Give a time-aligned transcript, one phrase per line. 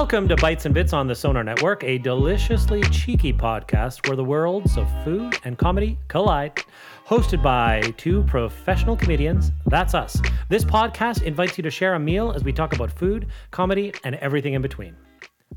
[0.00, 4.24] Welcome to Bites and Bits on the Sonar Network, a deliciously cheeky podcast where the
[4.24, 6.58] worlds of food and comedy collide.
[7.06, 10.18] Hosted by two professional comedians, that's us.
[10.48, 14.14] This podcast invites you to share a meal as we talk about food, comedy, and
[14.14, 14.96] everything in between.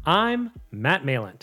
[0.06, 1.38] I'm Matt Malin.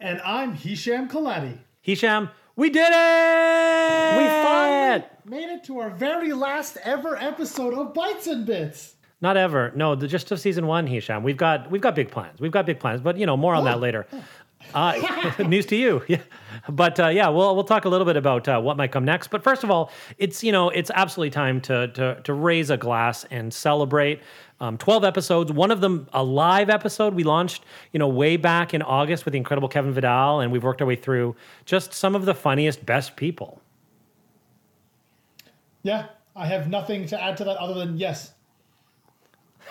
[0.00, 1.58] And I'm Hisham Kelati.
[1.80, 4.16] Hisham, we did it!
[4.18, 8.96] We finally made it to our very last ever episode of Bites and Bits.
[9.22, 9.72] Not ever.
[9.76, 11.22] No, the, just of season one, Hisham.
[11.22, 12.40] We've got we've got big plans.
[12.40, 14.06] We've got big plans, but you know more on that later.
[14.74, 16.20] Uh, news to you, yeah.
[16.68, 19.28] But uh, yeah, we'll we'll talk a little bit about uh, what might come next.
[19.28, 22.76] But first of all, it's you know it's absolutely time to to to raise a
[22.76, 24.20] glass and celebrate.
[24.60, 25.50] Um, Twelve episodes.
[25.50, 29.32] One of them a live episode we launched you know way back in August with
[29.32, 31.34] the incredible Kevin Vidal, and we've worked our way through
[31.64, 33.60] just some of the funniest, best people.
[35.82, 36.06] Yeah,
[36.36, 38.32] I have nothing to add to that other than yes.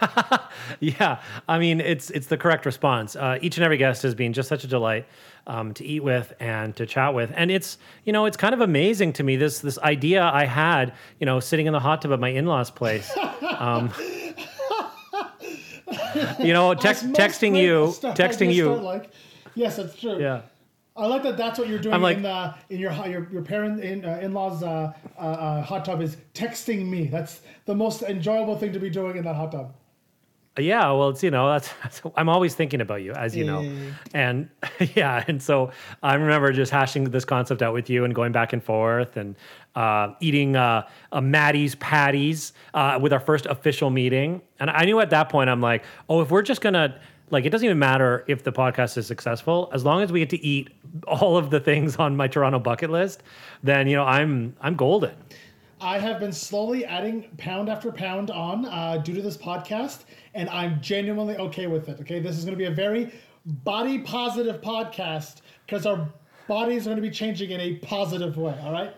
[0.80, 3.16] yeah, I mean it's it's the correct response.
[3.16, 5.06] Uh, each and every guest has been just such a delight
[5.48, 8.62] um, to eat with and to chat with, and it's you know it's kind of
[8.62, 12.12] amazing to me this this idea I had you know sitting in the hot tub
[12.12, 13.12] at my in laws place.
[13.62, 13.92] Um,
[16.40, 18.74] you know, text, texting you, texting you.
[18.76, 19.12] like,
[19.56, 20.20] yes, that's true.
[20.20, 20.42] Yeah.
[20.96, 21.38] I like that.
[21.38, 24.34] That's what you're doing like- in the in your your your parent in uh, in
[24.34, 27.06] laws uh, uh, uh, hot tub is texting me.
[27.06, 29.74] That's the most enjoyable thing to be doing in that hot tub.
[30.58, 33.62] Yeah, well, it's you know that's, that's I'm always thinking about you, as you know,
[33.62, 33.92] Yeah.
[34.14, 34.50] and
[34.96, 35.72] yeah, and so
[36.04, 39.36] I remember just hashing this concept out with you and going back and forth and
[39.76, 45.00] uh, eating uh, a Maddie's patties uh, with our first official meeting, and I knew
[45.00, 48.26] at that point I'm like, oh, if we're just gonna like, it doesn't even matter
[48.28, 50.70] if the podcast is successful as long as we get to eat
[51.08, 53.24] all of the things on my Toronto bucket list,
[53.64, 55.16] then you know I'm I'm golden.
[55.82, 60.04] I have been slowly adding pound after pound on uh, due to this podcast,
[60.36, 62.00] and I'm genuinely okay with it.
[62.02, 63.12] Okay, this is going to be a very
[63.46, 66.08] body positive podcast because our
[66.48, 68.58] bodies are going to be changing in a positive way.
[68.62, 68.94] All right.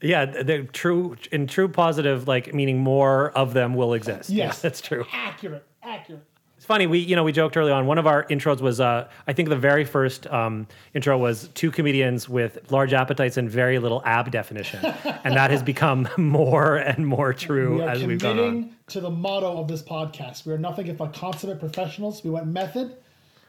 [0.00, 4.30] Yeah, the true in true positive, like meaning more of them will exist.
[4.30, 5.04] Yeah, Yes, that's true.
[5.12, 5.66] Accurate.
[5.82, 6.22] Accurate.
[6.68, 6.86] Funny.
[6.86, 7.86] We you know we joked early on.
[7.86, 11.70] One of our intros was uh, I think the very first um, intro was two
[11.70, 14.84] comedians with large appetites and very little ab definition,
[15.24, 18.44] and that has become more and more true We as we've gone on.
[18.44, 20.44] committing to the motto of this podcast.
[20.44, 22.22] We are nothing if but consummate professionals.
[22.22, 22.96] We went method,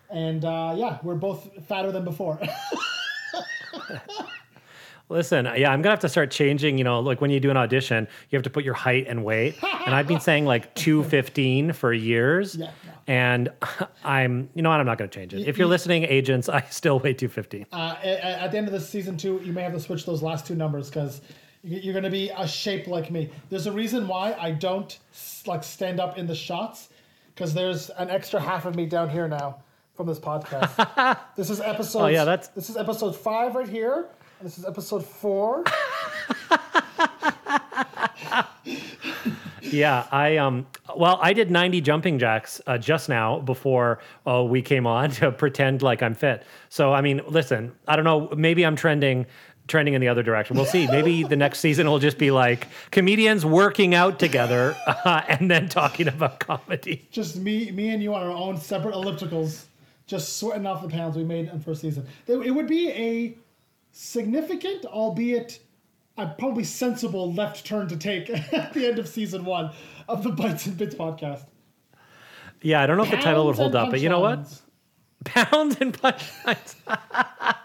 [0.09, 2.39] and uh, yeah, we're both fatter than before.
[5.09, 6.77] Listen, yeah, I'm gonna have to start changing.
[6.77, 9.25] You know, like when you do an audition, you have to put your height and
[9.25, 12.55] weight, and I've been saying like 215 for years.
[12.55, 12.71] Yeah.
[13.09, 13.49] And
[14.03, 14.79] I'm, you know what?
[14.79, 15.47] I'm not going to change it.
[15.47, 17.65] If you're listening, agents, I still weigh 250.
[17.73, 20.45] uh, at the end of the season two, you may have to switch those last
[20.45, 21.21] two numbers because
[21.63, 23.31] you're going to be a shape like me.
[23.49, 24.97] There's a reason why I don't
[25.47, 26.89] like stand up in the shots
[27.33, 29.57] because there's an extra half of me down here now
[29.95, 31.17] from this podcast.
[31.35, 31.99] this is episode.
[32.03, 34.05] Oh, yeah, that's- this is episode five right here.
[34.39, 35.63] And this is episode four.
[39.71, 44.61] Yeah, I um well, I did 90 jumping jacks uh, just now before uh, we
[44.61, 46.43] came on to pretend like I'm fit.
[46.69, 49.25] So I mean, listen, I don't know, maybe I'm trending
[49.69, 50.57] trending in the other direction.
[50.57, 50.87] We'll see.
[50.87, 55.69] Maybe the next season will just be like comedians working out together uh, and then
[55.69, 57.07] talking about comedy.
[57.11, 59.65] just me, me and you on our own separate ellipticals,
[60.07, 62.05] just sweating off the pounds we made in first season.
[62.27, 63.37] It, it would be a
[63.91, 65.59] significant, albeit
[66.21, 69.71] a probably sensible left turn to take at the end of season one
[70.07, 71.45] of the Bites and Bits podcast.
[72.61, 74.39] Yeah, I don't know if the title would hold up, but you know what?
[75.23, 76.75] Pounds and punchlines.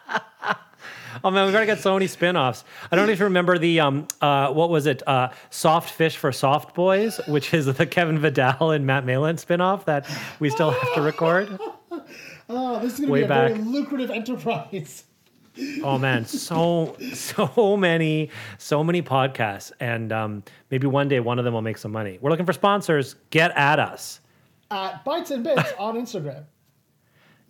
[1.22, 2.64] Oh man, we've already got to get so many spin-offs.
[2.92, 5.02] I don't even remember the um uh what was it?
[5.06, 9.86] Uh Soft Fish for Soft Boys, which is the Kevin Vidal and Matt Malin spin-off
[9.86, 10.06] that
[10.38, 11.58] we still have to record.
[12.46, 15.04] Oh, this is going to Way be a very lucrative enterprise.
[15.82, 21.44] Oh man, so so many so many podcasts and um maybe one day one of
[21.44, 22.18] them will make some money.
[22.20, 23.14] We're looking for sponsors.
[23.30, 24.20] Get at us.
[24.70, 26.44] At Bites and Bits on Instagram.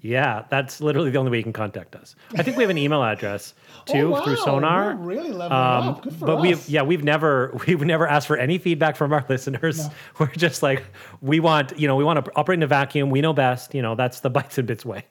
[0.03, 2.15] Yeah, that's literally the only way you can contact us.
[2.37, 3.55] I think we have an email address
[3.87, 4.37] too Oh, through.
[4.37, 4.97] Sonar.
[4.97, 6.03] We're really leveling Um, up.
[6.03, 6.43] Good for but us.
[6.43, 9.81] we've yeah we've never we've never asked for any feedback from our listeners.
[10.19, 10.85] We're just like
[11.23, 13.09] we want you know we want to operate in a vacuum.
[13.09, 13.75] We know best.
[13.75, 15.07] You know that's the bites and bits way.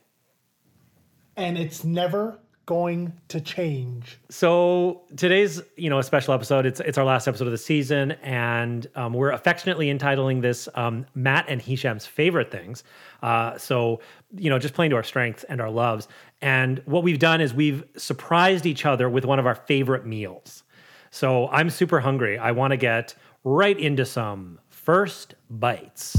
[1.36, 4.20] and it's never going to change.
[4.30, 6.66] So today's you know a special episode.
[6.66, 11.06] It's it's our last episode of the season, and um, we're affectionately entitling this um,
[11.16, 12.84] Matt and Hisham's favorite things.
[13.22, 14.00] Uh, so
[14.36, 16.08] you know just playing to our strengths and our loves.
[16.42, 20.64] And what we've done is we've surprised each other with one of our favorite meals.
[21.12, 22.38] So I'm super hungry.
[22.38, 26.18] I want to get right into some first bites.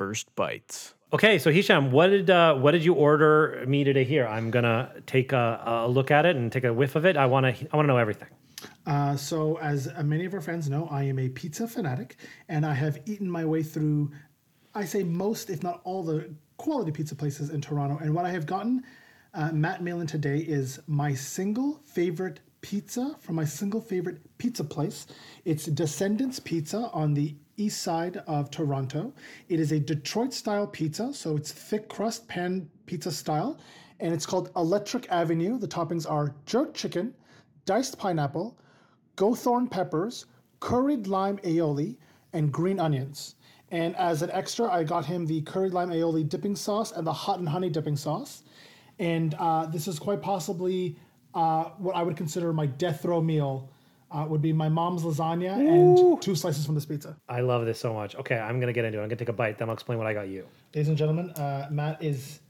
[0.00, 0.94] First bites.
[1.12, 4.04] Okay, so Hisham, what did uh, what did you order me today?
[4.04, 7.18] Here, I'm gonna take a, a look at it and take a whiff of it.
[7.18, 8.28] I want to I want to know everything.
[8.86, 12.16] Uh, so, as uh, many of our friends know, I am a pizza fanatic,
[12.48, 14.10] and I have eaten my way through,
[14.74, 17.98] I say most, if not all, the quality pizza places in Toronto.
[18.02, 18.82] And what I have gotten,
[19.34, 25.06] uh, Matt Malin today, is my single favorite pizza from my single favorite pizza place.
[25.44, 29.12] It's Descendants Pizza on the east side of Toronto.
[29.48, 33.58] It is a Detroit style pizza, so it's thick crust pan pizza style,
[34.00, 35.58] and it's called Electric Avenue.
[35.58, 37.14] The toppings are jerk chicken,
[37.66, 38.58] diced pineapple,
[39.16, 40.26] gothorn peppers,
[40.60, 41.96] curried lime aioli,
[42.32, 43.34] and green onions.
[43.70, 47.12] And as an extra, I got him the curried lime aioli dipping sauce and the
[47.12, 48.42] hot and honey dipping sauce.
[48.98, 50.96] And uh, this is quite possibly
[51.34, 53.70] uh, what I would consider my death row meal.
[54.12, 57.16] Uh, would be my mom's lasagna and two slices from this pizza.
[57.28, 58.16] I love this so much.
[58.16, 59.02] Okay, I'm gonna get into it.
[59.02, 60.48] I'm gonna take a bite, then I'll explain what I got you.
[60.74, 62.40] Ladies and gentlemen, uh, Matt is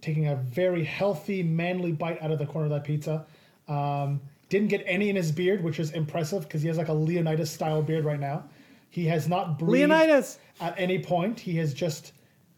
[0.00, 3.26] taking a very healthy, manly bite out of the corner of that pizza.
[3.68, 6.92] Um, didn't get any in his beard, which is impressive because he has like a
[6.92, 8.44] Leonidas style beard right now.
[8.90, 10.38] He has not breathed Leonidas!
[10.60, 11.38] at any point.
[11.38, 12.12] He is just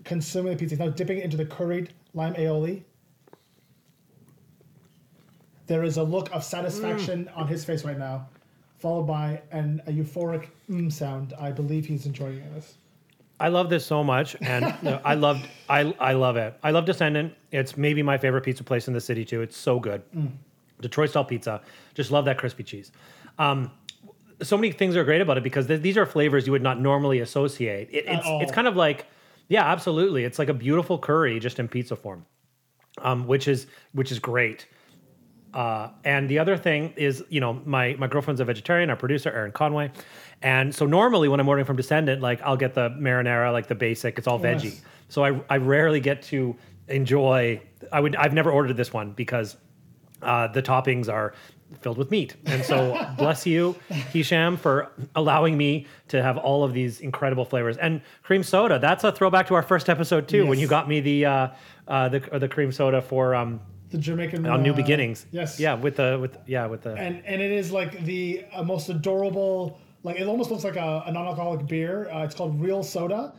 [0.05, 0.75] consuming the pizza.
[0.75, 2.83] He's now dipping it into the curried lime aioli.
[5.67, 8.29] There is a look of satisfaction on his face right now,
[8.83, 11.33] followed by an, a euphoric mm sound.
[11.39, 12.75] I believe he's enjoying this.
[13.39, 14.65] I love this so much, and
[15.05, 16.59] I loved I I love it.
[16.63, 17.33] I love Descendant.
[17.53, 19.41] It's maybe my favorite pizza place in the city too.
[19.41, 20.03] It's so good.
[20.81, 21.63] Detroit style pizza.
[21.95, 22.91] Just love that crispy cheese.
[23.39, 23.71] Um,
[24.43, 26.81] so many things are great about it because th- these are flavors you would not
[26.81, 27.89] normally associate.
[27.93, 28.43] It, it's all.
[28.43, 29.07] it's kind of like
[29.49, 30.25] yeah, absolutely.
[30.25, 32.27] It's like a beautiful curry just in pizza form,
[32.99, 34.67] um, which is which is great.
[35.55, 38.91] Uh, and the other thing is, you know, my my girlfriend's a vegetarian.
[38.91, 39.91] Our producer, Aaron Conway,
[40.41, 43.75] and so normally when I'm ordering from Descendant, like I'll get the marinara, like the
[43.75, 44.19] basic.
[44.19, 44.81] It's all veggie.
[45.09, 46.57] So I I rarely get to
[46.89, 47.61] enjoy.
[47.91, 49.57] I would I've never ordered this one because
[50.23, 51.35] uh, the toppings are
[51.81, 52.37] filled with meat.
[52.47, 53.77] And so bless you,
[54.13, 57.77] Hisham, for allowing me to have all of these incredible flavors.
[57.77, 61.01] And cream soda, that's a throwback to our first episode too, when you got me
[61.01, 61.49] the uh,
[61.89, 63.61] uh, the the cream soda for um,
[63.93, 65.27] The Jamaican on New uh, Beginnings.
[65.31, 65.61] Yes.
[65.61, 68.89] Yeah, with the with yeah with the and and it is like the uh, most
[68.89, 73.33] adorable like it almost looks like a, a non-alcoholic beer uh, it's called real soda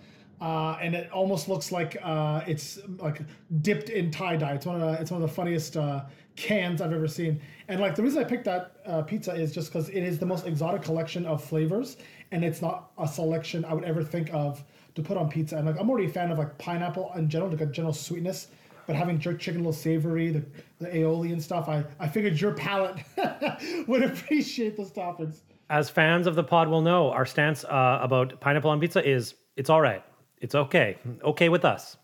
[0.44, 3.22] uh, and it almost looks like uh, it's like
[3.62, 4.54] dipped in tie dye.
[4.54, 6.04] It's one of the, it's one of the funniest uh,
[6.36, 7.40] cans I've ever seen.
[7.70, 10.26] And like the reason I picked that uh, pizza is just because it is the
[10.26, 11.96] most exotic collection of flavors,
[12.32, 14.62] and it's not a selection I would ever think of
[14.96, 15.56] to put on pizza.
[15.56, 18.48] And like I'm already a fan of like pineapple in general, like a general sweetness.
[18.86, 20.44] But having jerk chicken a little savory, the,
[20.80, 22.98] the aioli and stuff, I, I figured your palate
[23.88, 25.40] would appreciate those toppings.
[25.70, 29.36] as fans of the pod will know, our stance uh, about pineapple on pizza is
[29.56, 30.04] it's all right.
[30.40, 30.98] It's okay.
[31.24, 31.98] Okay with us.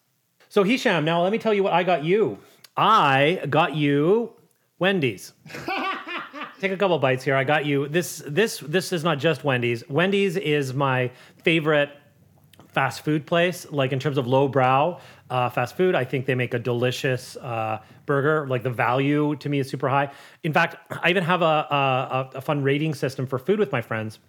[0.48, 2.39] So Hisham, now let me tell you what I got you.
[2.77, 4.34] I got you
[4.80, 5.34] Wendy's.
[6.60, 7.36] Take a couple bites here.
[7.36, 8.22] I got you this.
[8.25, 9.88] This this is not just Wendy's.
[9.89, 11.12] Wendy's is my
[11.44, 11.89] favorite
[12.68, 13.65] fast food place.
[13.70, 15.00] Like in terms of lowbrow
[15.30, 18.48] uh, fast food, I think they make a delicious uh, burger.
[18.48, 20.12] Like the value to me is super high.
[20.44, 23.82] In fact, I even have a, a, a fun rating system for food with my
[23.82, 24.20] friends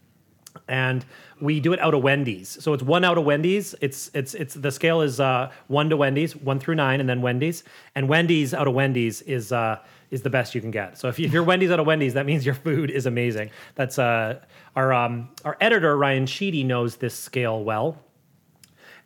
[0.69, 1.05] and
[1.41, 2.63] we do it out of Wendy's.
[2.63, 3.75] So it's one out of Wendy's.
[3.81, 7.23] It's it's it's the scale is uh, one to Wendy's, one through nine, and then
[7.23, 7.65] Wendy's.
[7.95, 9.79] And Wendy's out of Wendy's is uh,
[10.11, 10.99] is the best you can get.
[10.99, 13.51] So if, you, if you're Wendy's out of Wendy's, that means your food is amazing.
[13.75, 14.41] That's uh,
[14.77, 17.99] our um, our editor Ryan Sheedy knows this scale well.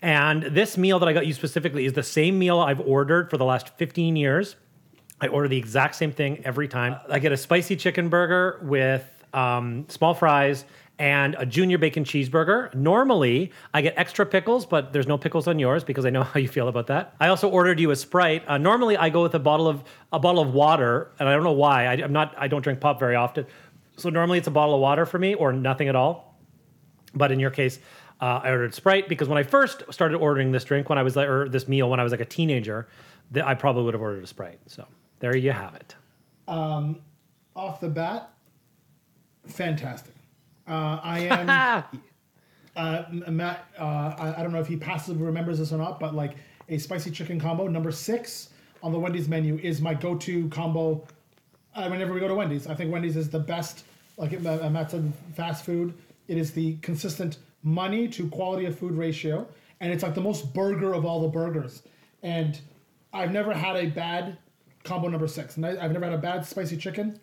[0.04, 3.38] And this meal that I got you specifically is the same meal I've ordered for
[3.38, 4.54] the last 15 years.
[5.18, 6.96] I order the exact same thing every time.
[7.08, 10.66] I get a spicy chicken burger with um, small fries
[10.98, 12.74] and a junior bacon cheeseburger.
[12.74, 16.38] Normally, I get extra pickles, but there's no pickles on yours because I know how
[16.38, 17.14] you feel about that.
[17.18, 18.46] I also ordered you a Sprite.
[18.46, 21.44] Uh, normally, I go with a bottle of a bottle of water, and I don't
[21.44, 21.86] know why.
[21.86, 22.34] I, I'm not.
[22.36, 23.46] I don't drink pop very often,
[23.96, 26.38] so normally it's a bottle of water for me or nothing at all.
[27.14, 27.78] But in your case,
[28.24, 31.14] uh, I ordered Sprite because when I first started ordering this drink, when I was
[31.14, 32.88] like, or this meal, when I was like a teenager,
[33.34, 34.60] th- I probably would have ordered a Sprite.
[34.66, 34.86] So
[35.20, 35.94] there you have it.
[36.48, 38.30] Off the bat,
[39.46, 40.14] fantastic.
[40.66, 41.92] Uh, I am.
[42.76, 46.14] uh, Matt, uh, I, I don't know if he passively remembers this or not, but
[46.14, 46.32] like
[46.70, 48.48] a spicy chicken combo, number six
[48.82, 51.06] on the Wendy's menu, is my go to combo
[51.74, 52.68] uh, whenever we go to Wendy's.
[52.68, 53.84] I think Wendy's is the best,
[54.16, 55.92] like Matt said, fast food.
[56.26, 59.46] It is the consistent money to quality of food ratio,
[59.80, 61.82] and it's like the most burger of all the burgers.
[62.22, 62.60] And
[63.12, 64.38] I've never had a bad
[64.84, 65.56] combo number six.
[65.56, 67.18] And I, I've never had a bad spicy chicken.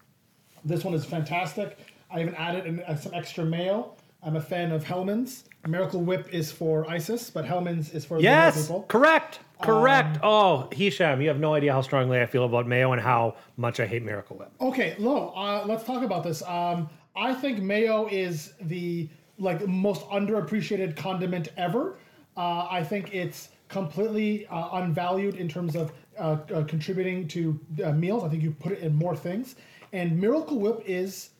[0.65, 1.77] This one is fantastic.
[2.12, 3.93] I even added in, uh, some extra mayo.
[4.24, 5.45] I'm a fan of Hellmann's.
[5.67, 8.83] Miracle Whip is for ISIS, but Hellmann's is for Yes, people.
[8.88, 10.19] correct, correct.
[10.24, 13.79] oh, Hisham, you have no idea how strongly I feel about mayo and how much
[13.79, 14.51] I hate Miracle Whip.
[14.60, 16.41] Okay, Lo, uh, let's talk about this.
[16.43, 19.07] Um, I think mayo is the
[19.41, 21.98] like most underappreciated condiment ever.
[22.38, 27.91] Uh, I think it's completely uh, unvalued in terms of uh, uh, contributing to uh,
[27.91, 28.24] meals.
[28.24, 29.55] I think you put it in more things.
[29.93, 31.31] And Miracle Whip is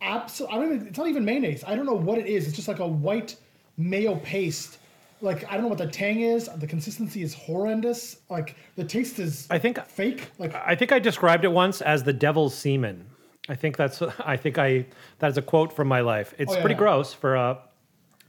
[0.00, 0.56] absolutely.
[0.56, 0.86] I don't even.
[0.88, 1.64] It's not even mayonnaise.
[1.66, 2.46] I don't know what it is.
[2.46, 3.36] It's just like a white
[3.76, 4.78] mayo paste.
[5.20, 6.48] Like I don't know what the tang is.
[6.56, 8.18] The consistency is horrendous.
[8.30, 9.46] Like the taste is.
[9.50, 10.30] I think- fake.
[10.38, 13.06] Like I think I described it once as the devil's semen.
[13.48, 14.00] I think that's.
[14.24, 14.86] I think I
[15.18, 16.34] that is a quote from my life.
[16.38, 16.78] It's Oh, yeah, pretty yeah.
[16.78, 17.56] gross for uh,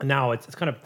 [0.02, 0.32] now.
[0.32, 0.78] It's it's kind of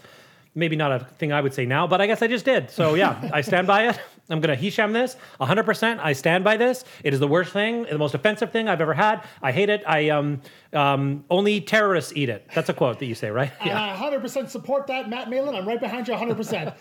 [0.53, 2.69] maybe not a thing I would say now, but I guess I just did.
[2.69, 3.99] So yeah, I stand by it.
[4.29, 5.99] I'm gonna Hisham this 100%.
[5.99, 6.83] I stand by this.
[7.05, 9.23] It is the worst thing, the most offensive thing I've ever had.
[9.41, 9.83] I hate it.
[9.87, 10.41] I um
[10.73, 12.45] um only terrorists eat it.
[12.53, 13.51] That's a quote that you say, right?
[13.65, 13.81] Yeah.
[13.81, 15.55] I 100% support that, Matt Malin.
[15.55, 16.73] I'm right behind you 100%.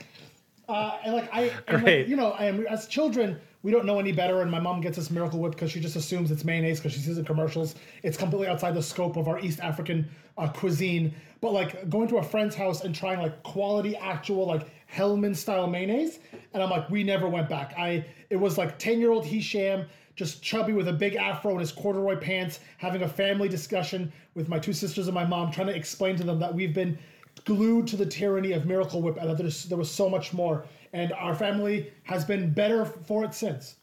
[0.69, 4.13] Uh, and like I, and like, you know, and as children, we don't know any
[4.13, 4.43] better.
[4.43, 7.01] And my mom gets us Miracle Whip because she just assumes it's mayonnaise because she
[7.01, 7.75] sees it in commercials.
[8.03, 10.09] It's completely outside the scope of our East African
[10.39, 11.15] uh, cuisine.
[11.41, 15.67] But like going to a friend's house and trying like quality, actual like Hellmann style
[15.67, 16.19] mayonnaise,
[16.55, 17.75] and I'm like, we never went back.
[17.77, 21.61] I it was like 10 year old Hisham just chubby with a big afro and
[21.61, 25.67] his corduroy pants, having a family discussion with my two sisters and my mom, trying
[25.67, 26.99] to explain to them that we've been
[27.45, 30.65] glued to the tyranny of Miracle Whip and that there's, there was so much more.
[30.93, 33.77] And our family has been better for it since.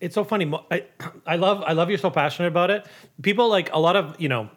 [0.00, 0.52] It's so funny.
[0.70, 0.84] I,
[1.26, 2.86] I love I love you're so passionate about it.
[3.22, 4.50] People like a lot of you know,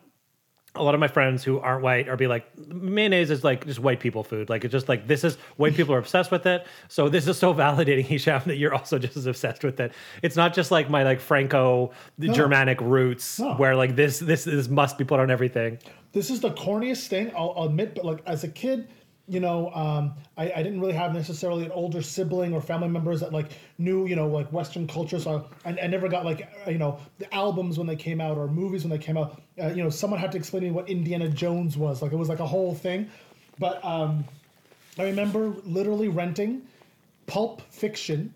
[0.75, 3.79] a lot of my friends who aren't white are be like mayonnaise is like just
[3.79, 4.49] white people food.
[4.49, 6.65] Like it's just like this is white people are obsessed with it.
[6.89, 9.93] So this is so validating, Hisham, that you're also just as obsessed with it.
[10.21, 13.53] It's not just like my like Franco Germanic roots No.
[13.53, 15.77] where like this this this must be put on everything.
[16.13, 18.87] This is the corniest thing, I'll, I'll admit, but like as a kid,
[19.29, 23.19] you know, um, I, I didn't really have necessarily an older sibling or family members
[23.19, 25.19] that like knew, you know, like Western culture.
[25.19, 28.37] So I, I never got like, uh, you know, the albums when they came out
[28.37, 29.41] or movies when they came out.
[29.61, 32.01] Uh, you know, someone had to explain to me what Indiana Jones was.
[32.01, 33.09] Like it was like a whole thing.
[33.59, 34.23] But um,
[34.97, 36.61] I remember literally renting
[37.25, 38.33] Pulp Fiction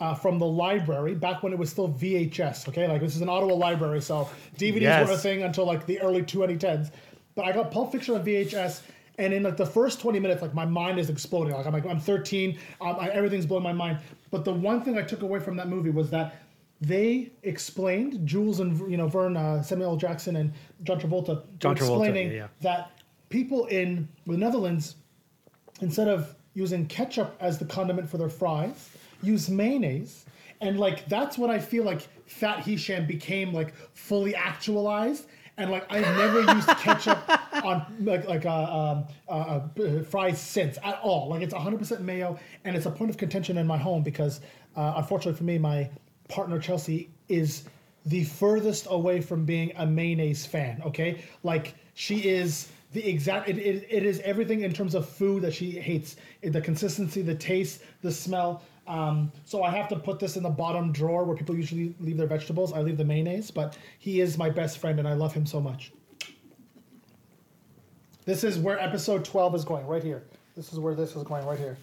[0.00, 2.68] uh, from the library back when it was still VHS.
[2.68, 5.08] Okay, like this is an Ottawa library, so DVDs Yes.
[5.08, 6.90] were a thing until like the early 2010s.
[7.34, 8.82] But I got Pulp Fiction on VHS,
[9.18, 11.54] and in like the first 20 minutes, like my mind is exploding.
[11.54, 13.98] Like I'm like I'm 13, um, I, everything's blowing my mind.
[14.30, 16.42] But the one thing I took away from that movie was that
[16.80, 20.52] they explained Jules and you know Vern, uh, Samuel Jackson, and
[20.84, 22.46] John Travolta, John Travolta, explaining yeah, yeah.
[22.60, 22.90] that
[23.30, 24.96] people in the Netherlands
[25.80, 28.90] instead of using ketchup as the condiment for their fries,
[29.22, 30.24] use mayonnaise.
[30.60, 35.26] And like that's when I feel like Fat Hisham became like fully actualized.
[35.56, 37.18] And like I've never used ketchup
[37.64, 41.28] on like like uh, um, uh, uh, fries since at all.
[41.28, 44.40] Like it's 100% mayo, and it's a point of contention in my home because
[44.76, 45.90] uh, unfortunately for me, my
[46.28, 47.64] partner Chelsea is
[48.06, 50.80] the furthest away from being a mayonnaise fan.
[50.86, 53.48] Okay, like she is the exact.
[53.48, 57.34] It, it, it is everything in terms of food that she hates: the consistency, the
[57.34, 58.62] taste, the smell.
[58.88, 62.16] Um, so I have to put this in the bottom drawer where people usually leave
[62.16, 62.72] their vegetables.
[62.72, 65.60] I leave the mayonnaise, but he is my best friend, and I love him so
[65.60, 65.92] much.
[68.24, 70.24] This is where episode twelve is going, right here.
[70.56, 71.76] This is where this is going, right here.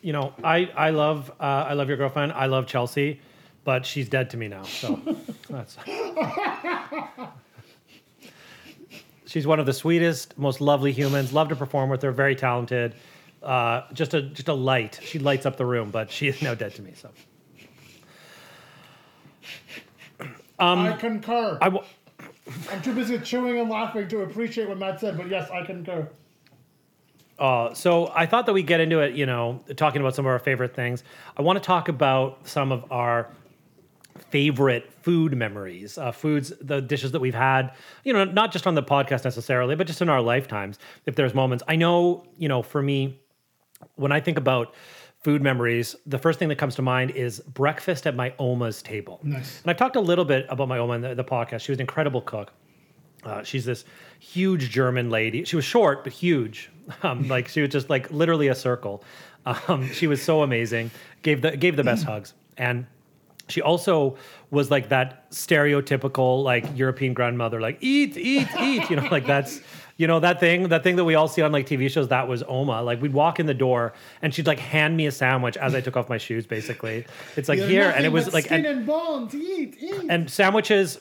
[0.00, 2.32] You know, I I love uh, I love your girlfriend.
[2.32, 3.20] I love Chelsea,
[3.64, 4.62] but she's dead to me now.
[4.62, 5.00] So
[5.50, 5.76] that's.
[9.26, 11.32] She's one of the sweetest, most lovely humans.
[11.32, 12.12] Love to perform with her.
[12.12, 12.94] Very talented.
[13.42, 15.00] Uh, just a just a light.
[15.02, 16.92] She lights up the room, but she is now dead to me.
[16.94, 17.10] So
[20.58, 21.52] I concur.
[21.52, 21.84] Um, I w-
[22.70, 26.08] I'm too busy chewing and laughing to appreciate what Matt said, but yes, I concur.
[27.38, 30.30] Uh, so I thought that we get into it, you know, talking about some of
[30.30, 31.02] our favorite things.
[31.36, 33.30] I want to talk about some of our
[34.30, 37.72] favorite food memories, uh, foods, the dishes that we've had,
[38.04, 40.78] you know, not just on the podcast necessarily, but just in our lifetimes.
[41.06, 43.21] If there's moments, I know, you know, for me,
[43.96, 44.74] when I think about
[45.22, 49.20] food memories, the first thing that comes to mind is breakfast at my Oma's table.
[49.22, 49.60] Nice.
[49.62, 51.60] And I've talked a little bit about my Oma in the, the podcast.
[51.60, 52.52] She was an incredible cook.
[53.24, 53.84] Uh, she's this
[54.18, 55.44] huge German lady.
[55.44, 56.70] She was short but huge.
[57.04, 59.04] Um, like she was just like literally a circle.
[59.46, 60.90] Um, she was so amazing.
[61.22, 62.34] Gave the gave the best hugs.
[62.56, 62.86] And
[63.48, 64.16] she also
[64.50, 68.90] was like that stereotypical like European grandmother, like eat, eat, eat.
[68.90, 69.60] You know, like that's
[69.96, 72.08] you know that thing, that thing that we all see on like TV shows.
[72.08, 72.82] That was Oma.
[72.82, 75.80] Like we'd walk in the door and she'd like hand me a sandwich as I
[75.80, 76.46] took off my shoes.
[76.46, 77.04] Basically,
[77.36, 79.34] it's like You're here, and it was like skin and- and bones.
[79.34, 80.04] Eat, eat.
[80.08, 80.98] and sandwiches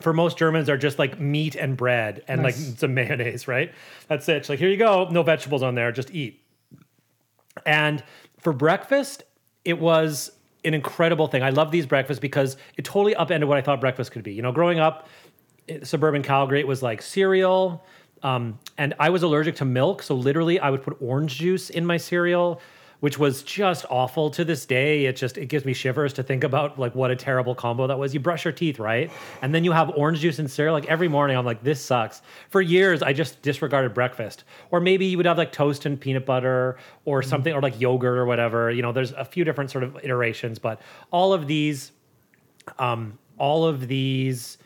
[0.00, 2.68] for most Germans are just like meat and bread and Nice.
[2.68, 3.72] like some mayonnaise, right?
[4.08, 4.44] That's it.
[4.44, 6.40] She's like, here you go, no vegetables on there, just eat.
[7.64, 8.02] And
[8.38, 9.22] for breakfast,
[9.64, 10.32] it was
[10.64, 11.42] an incredible thing.
[11.42, 14.32] I love these breakfasts because it totally upended what I thought breakfast could be.
[14.34, 15.08] You know, growing up
[15.68, 17.84] eh, suburban Calgary, it was like cereal.
[18.24, 21.84] Um, and I was allergic to milk, so literally I would put orange juice in
[21.84, 22.60] my cereal,
[23.00, 25.04] which was just awful to this day.
[25.04, 27.98] It just it gives me shivers to think about like what a terrible combo that
[27.98, 28.14] was.
[28.14, 29.10] You brush your teeth, right?
[29.42, 30.72] And then you have orange juice and cereal.
[30.72, 32.22] Like every morning, I'm like, this sucks.
[32.48, 34.44] For years, I just disregarded breakfast.
[34.70, 38.16] Or maybe you would have like toast and peanut butter or something, or like yogurt
[38.16, 38.70] or whatever.
[38.70, 41.92] You know, there's a few different sort of iterations, but all of these
[42.78, 44.56] um, all of these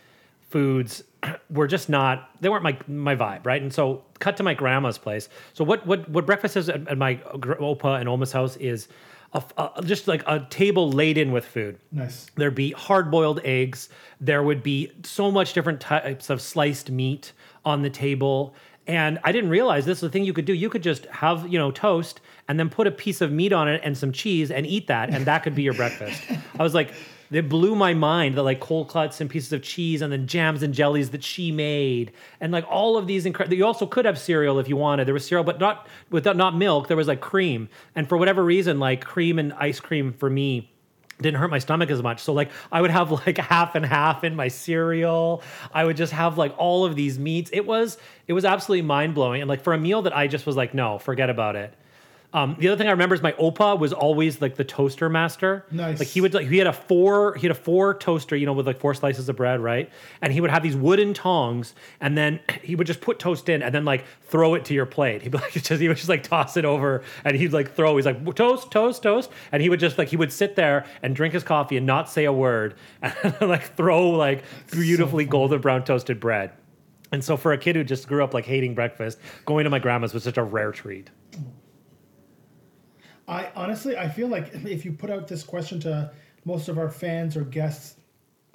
[0.49, 1.03] foods
[1.51, 4.99] were just not they weren't my my vibe right and so cut to my grandma's
[4.99, 8.89] place so what what what breakfast is at, at my opa and oma's house is
[9.33, 12.27] a, a- just like a table laden with food nice.
[12.37, 13.89] There'd be hard boiled eggs.
[14.21, 17.33] There would be so much different types of sliced meat
[17.65, 18.55] on the table.
[18.87, 20.55] And I didn't realize this is the thing you could do.
[20.55, 23.69] You could just have, you know, toast and then put a piece of meat on
[23.69, 25.11] it and some cheese and eat that.
[25.11, 26.23] And that could be your breakfast.
[26.59, 26.95] I was like,
[27.31, 30.63] it blew my mind that like cold cuts and pieces of cheese and then jams
[30.63, 32.13] and jellies that she made.
[32.41, 35.07] And like all of these incredible, you also could have cereal if you wanted.
[35.07, 36.89] There was cereal, but not with not milk.
[36.89, 37.69] There was like cream.
[37.95, 40.71] And for whatever reason, like cream and ice cream for me,
[41.21, 42.23] didn't hurt my stomach as much.
[42.23, 45.43] So like I would have like half and half in my cereal.
[45.73, 47.51] I would just have like all of these meats.
[47.53, 49.43] It was it was absolutely mind blowing.
[49.43, 51.75] And like for a meal that I just was like, no, forget about it.
[52.35, 55.65] Um, the other thing I remember is my opa was always like the toaster master.
[55.71, 55.99] Nice.
[55.99, 58.53] Like he would like he had a four he had a four toaster, you know,
[58.53, 59.91] with like four slices of bread, right?
[60.21, 63.63] And he would have these wooden tongs, and then he would just put toast in,
[63.63, 65.23] and then like throw it to your plate.
[65.23, 67.97] He'd be like just he would just like toss it over, and he'd like throw.
[67.97, 71.17] He's like toast, toast, toast, and he would just like he would sit there and
[71.17, 75.83] drink his coffee and not say a word, and like throw like beautifully golden brown
[75.83, 76.53] toasted bread.
[77.11, 79.79] And so for a kid who just grew up like hating breakfast, going to my
[79.79, 81.09] grandma's was such a rare treat.
[83.29, 86.11] I honestly, I feel like if you put out this question to
[86.47, 87.97] most of our fans or guests,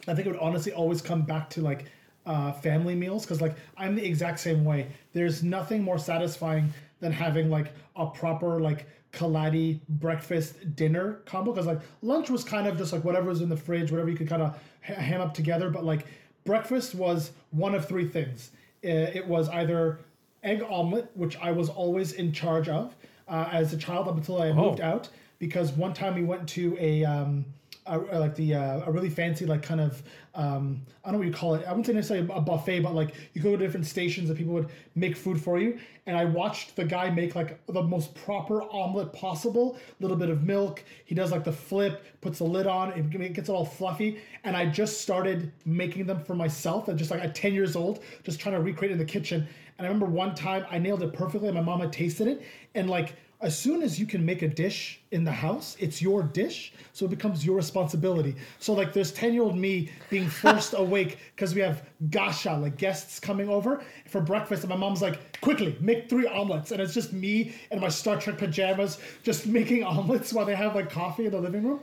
[0.07, 1.85] I think it would honestly always come back to like
[2.25, 4.87] uh, family meals because like I'm the exact same way.
[5.13, 11.67] There's nothing more satisfying than having like a proper like Kelati breakfast dinner combo because
[11.67, 14.27] like lunch was kind of just like whatever was in the fridge, whatever you could
[14.27, 15.69] kind of ha- ham up together.
[15.69, 16.07] But like
[16.45, 18.49] breakfast was one of three things.
[18.81, 19.99] It was either
[20.43, 22.95] egg omelet, which I was always in charge of
[23.27, 25.09] uh, as a child up until I moved out.
[25.39, 27.45] Because one time we went to a, um,
[27.85, 30.01] a like the uh, a really fancy like kind of
[30.35, 31.65] um, I don't know what you call it.
[31.67, 34.53] I wouldn't say necessarily a buffet, but like you go to different stations and people
[34.53, 35.77] would make food for you.
[36.07, 39.77] And I watched the guy make like the most proper omelet possible.
[39.77, 40.83] A little bit of milk.
[41.05, 44.21] He does like the flip, puts the lid on, it gets it all fluffy.
[44.43, 46.87] And I just started making them for myself.
[46.87, 49.47] And just like at 10 years old, just trying to recreate in the kitchen.
[49.77, 51.47] And I remember one time I nailed it perfectly.
[51.47, 52.43] and My mom had tasted it,
[52.75, 56.23] and like as soon as you can make a dish in the house, it's your
[56.23, 58.35] dish, so it becomes your responsibility.
[58.57, 63.49] So like there's 10-year-old me being forced awake because we have gasha, like guests coming
[63.49, 66.71] over for breakfast, and my mom's like, quickly, make three omelets.
[66.71, 70.73] And it's just me and my Star Trek pajamas just making omelets while they have
[70.73, 71.81] like coffee in the living room.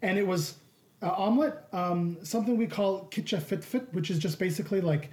[0.00, 0.54] And it was
[1.02, 5.10] uh, omelet, um, something we call kitcha fit fit, which is just basically like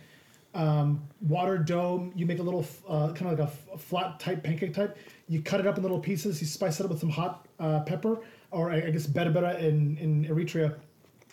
[0.54, 2.12] um, water dough.
[2.16, 4.98] You make a little uh, kind of like a f- flat type pancake type.
[5.28, 6.42] You cut it up in little pieces.
[6.42, 8.20] You spice it up with some hot uh, pepper,
[8.52, 10.76] or I I guess berbere in in Eritrea,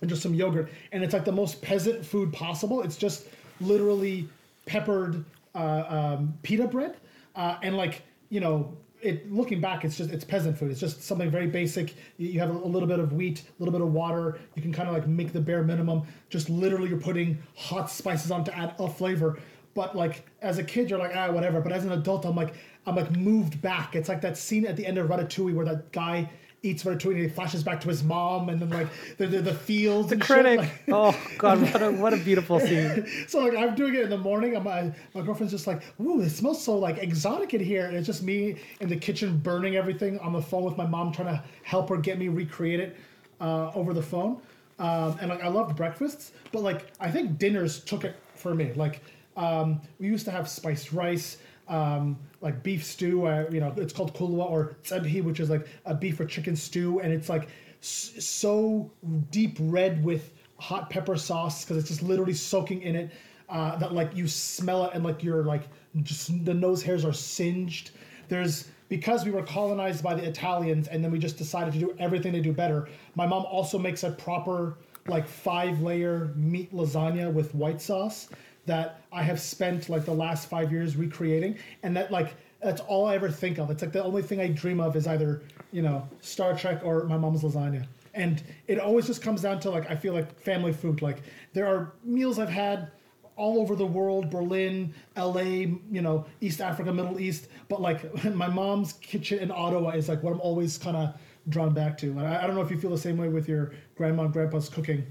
[0.00, 0.70] and just some yogurt.
[0.92, 2.82] And it's like the most peasant food possible.
[2.82, 3.28] It's just
[3.60, 4.28] literally
[4.66, 5.24] peppered
[5.54, 6.96] uh, um, pita bread,
[7.34, 8.76] uh, and like you know.
[9.06, 10.70] It, looking back, it's just it's peasant food.
[10.70, 11.94] It's just something very basic.
[12.16, 14.38] You, have a, a little bit of wheat, a little bit of water.
[14.54, 16.02] You can kind of like make the bare minimum.
[16.28, 19.38] Just literally, you're putting hot spices on to add a flavor.
[19.74, 21.60] But like as a kid, you're like ah whatever.
[21.60, 22.54] But as an adult, I'm like
[22.86, 23.94] I'm like moved back.
[23.94, 26.28] It's like that scene at the end of Ratatouille where that guy
[26.66, 29.54] eats ratatouille and he flashes back to his mom and then like the the, the
[29.54, 30.10] fields.
[30.10, 30.58] The critic.
[30.60, 33.06] Like, oh God, what a what a beautiful scene.
[33.26, 34.54] so like I'm doing it in the morning.
[34.56, 37.96] And my my girlfriend's just like, "Ooh, it smells so like exotic in here." And
[37.96, 41.28] it's just me in the kitchen burning everything on the phone with my mom, trying
[41.28, 42.96] to help her get me recreate it
[43.40, 44.40] uh, over the phone.
[44.78, 48.72] Um, and like I loved breakfasts, but like I think dinners took it for me.
[48.74, 49.02] Like
[49.36, 51.38] um, we used to have spiced rice.
[51.68, 55.66] Um, like beef stew, uh, you know, it's called kulwa or tsebhi, which is like
[55.84, 57.48] a beef or chicken stew, and it's like
[57.82, 58.88] s- so
[59.32, 63.10] deep red with hot pepper sauce because it's just literally soaking in it
[63.48, 65.64] uh, that like you smell it and like your like
[66.04, 67.90] just the nose hairs are singed.
[68.28, 71.96] There's because we were colonized by the Italians and then we just decided to do
[71.98, 72.88] everything they do better.
[73.16, 74.78] My mom also makes a proper
[75.08, 78.28] like five layer meat lasagna with white sauce
[78.66, 83.06] that I have spent like the last five years recreating, and that like that's all
[83.06, 83.70] I ever think of.
[83.70, 87.04] It's like the only thing I dream of is either you know Star Trek or
[87.04, 90.72] my mom's lasagna, and it always just comes down to like I feel like family
[90.72, 91.02] food.
[91.02, 92.90] Like there are meals I've had
[93.36, 98.48] all over the world, Berlin, LA, you know, East Africa, Middle East, but like my
[98.48, 101.14] mom's kitchen in Ottawa is like what I'm always kind of
[101.48, 102.18] drawn back to.
[102.18, 104.68] I, I don't know if you feel the same way with your grandma and grandpa's
[104.68, 105.06] cooking.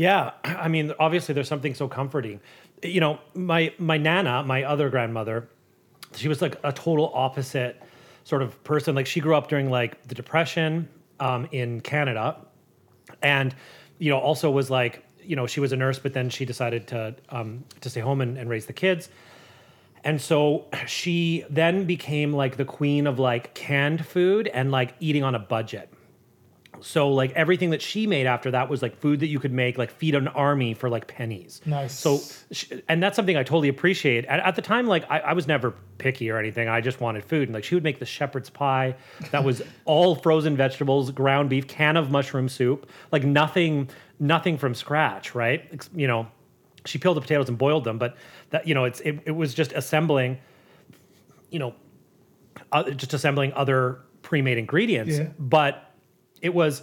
[0.00, 2.40] Yeah, I mean, obviously, there's something so comforting.
[2.82, 5.46] You know, my my nana, my other grandmother,
[6.16, 7.82] she was like a total opposite
[8.24, 8.94] sort of person.
[8.94, 10.88] Like she grew up during like the depression
[11.20, 12.38] um, in Canada,
[13.20, 13.54] and
[13.98, 16.86] you know, also was like, you know, she was a nurse, but then she decided
[16.86, 19.10] to um, to stay home and, and raise the kids.
[20.02, 25.24] And so she then became like the queen of like canned food and like eating
[25.24, 25.92] on a budget.
[26.82, 29.78] So like everything that she made after that was like food that you could make
[29.78, 31.60] like feed an army for like pennies.
[31.66, 31.98] Nice.
[31.98, 32.20] So
[32.88, 34.24] and that's something I totally appreciate.
[34.26, 36.68] At, at the time, like I, I was never picky or anything.
[36.68, 37.48] I just wanted food.
[37.48, 38.96] And like she would make the shepherd's pie
[39.30, 43.88] that was all frozen vegetables, ground beef, can of mushroom soup, like nothing,
[44.18, 45.88] nothing from scratch, right?
[45.94, 46.28] You know,
[46.84, 48.16] she peeled the potatoes and boiled them, but
[48.50, 50.38] that you know, it's it, it was just assembling,
[51.50, 51.74] you know,
[52.72, 55.18] uh, just assembling other pre-made ingredients.
[55.18, 55.28] Yeah.
[55.38, 55.89] But
[56.42, 56.82] it was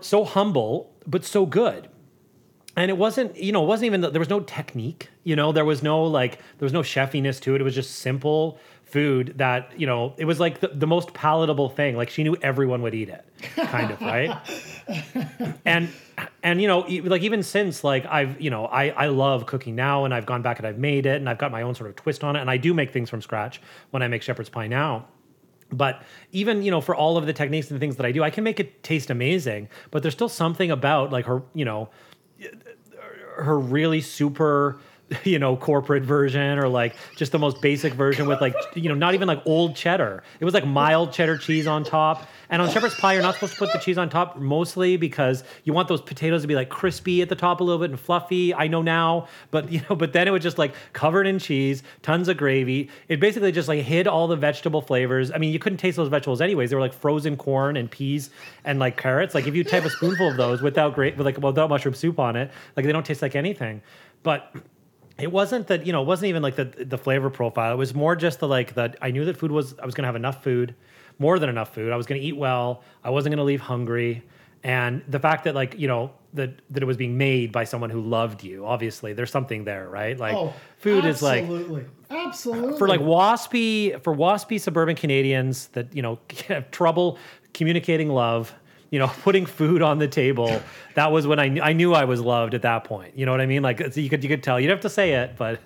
[0.00, 1.88] so humble, but so good.
[2.76, 5.64] And it wasn't, you know, it wasn't even, there was no technique, you know, there
[5.64, 7.60] was no like, there was no chefiness to it.
[7.60, 11.68] It was just simple food that, you know, it was like the, the most palatable
[11.68, 11.96] thing.
[11.96, 13.24] Like she knew everyone would eat it,
[13.56, 14.36] kind of, right?
[15.64, 15.88] and,
[16.44, 20.04] and, you know, like even since like I've, you know, I, I love cooking now
[20.04, 21.96] and I've gone back and I've made it and I've got my own sort of
[21.96, 22.40] twist on it.
[22.40, 25.06] And I do make things from scratch when I make shepherd's pie now
[25.72, 26.02] but
[26.32, 28.44] even you know for all of the techniques and things that i do i can
[28.44, 31.88] make it taste amazing but there's still something about like her you know
[33.36, 34.78] her really super
[35.24, 38.94] you know corporate version or like just the most basic version with like you know
[38.94, 40.22] not even like old cheddar.
[40.38, 42.26] It was like mild cheddar cheese on top.
[42.48, 45.44] And on shepherd's pie you're not supposed to put the cheese on top mostly because
[45.64, 47.98] you want those potatoes to be like crispy at the top a little bit and
[47.98, 48.54] fluffy.
[48.54, 51.82] I know now but you know but then it was just like covered in cheese
[52.02, 52.88] tons of gravy.
[53.08, 55.32] It basically just like hid all the vegetable flavors.
[55.32, 56.70] I mean you couldn't taste those vegetables anyways.
[56.70, 58.30] They were like frozen corn and peas
[58.64, 59.34] and like carrots.
[59.34, 62.18] Like if you type a spoonful of those without great with like without mushroom soup
[62.18, 63.82] on it like they don't taste like anything.
[64.22, 64.54] But
[65.20, 67.72] it wasn't that you know it wasn't even like the the flavor profile.
[67.72, 70.02] It was more just the like that i knew that food was i was going
[70.04, 70.74] to have enough food
[71.18, 71.92] more than enough food.
[71.92, 72.82] I was going to eat well.
[73.04, 74.22] I wasn't going to leave hungry.
[74.64, 77.90] And the fact that like you know that that it was being made by someone
[77.90, 80.18] who loved you obviously there's something there right?
[80.18, 82.78] Like Oh, food is like absolutely, absolutely.
[82.78, 87.18] for like waspy for waspy suburban Canadians that you know have trouble
[87.54, 88.54] communicating love,
[88.90, 90.62] you know, putting food on the table.
[90.94, 93.16] That was when I knew, I knew I was loved at that point.
[93.16, 93.62] You know what I mean?
[93.62, 94.60] Like you could you could tell.
[94.60, 95.60] You would have to say it, but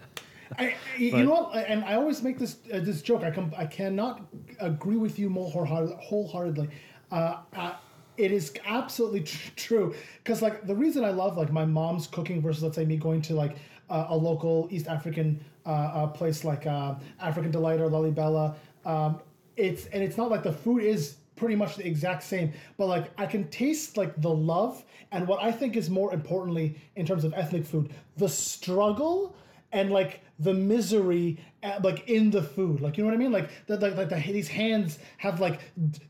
[0.58, 1.56] I, you know what?
[1.66, 3.22] And I always make this uh, this joke.
[3.22, 4.22] I com- I cannot
[4.60, 6.68] agree with you more wholeheartedly.
[7.10, 7.74] Uh, uh,
[8.16, 12.40] it is absolutely tr- true because like the reason I love like my mom's cooking
[12.40, 13.56] versus let's say me going to like
[13.90, 18.54] uh, a local East African uh, uh, place like African Delight or Lalibela.
[18.84, 19.20] Um,
[19.56, 23.10] it's and it's not like the food is pretty much the exact same, but like
[23.18, 27.24] I can taste like the love and what I think is more importantly in terms
[27.24, 29.36] of ethnic food, the struggle
[29.72, 32.80] and like the misery uh, like in the food.
[32.80, 33.32] Like you know what i mean?
[33.32, 35.60] Like that like, like the, these hands have like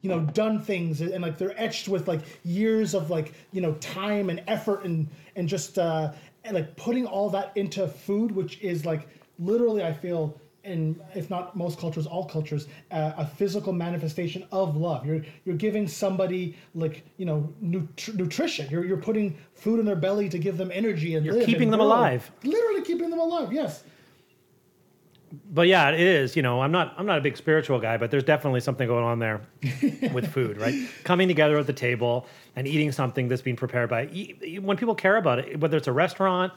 [0.03, 3.73] you know done things and, like they're etched with like years of like you know
[3.75, 6.13] time and effort and and just uh
[6.45, 9.09] and, like putting all that into food which is like
[9.39, 14.77] literally i feel in if not most cultures all cultures uh, a physical manifestation of
[14.77, 19.87] love you're you're giving somebody like you know nut- nutrition you're, you're putting food in
[19.87, 21.87] their belly to give them energy and You're keeping and them grow.
[21.89, 22.31] alive.
[22.43, 23.85] literally keeping them alive yes
[25.51, 26.37] but yeah, it is.
[26.37, 29.05] You know, I'm not I'm not a big spiritual guy, but there's definitely something going
[29.05, 29.41] on there
[30.13, 30.75] with food, right?
[31.03, 34.07] Coming together at the table and eating something that's being prepared by
[34.61, 36.53] when people care about it, whether it's a restaurant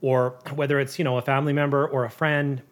[0.00, 2.62] or whether it's you know a family member or a friend.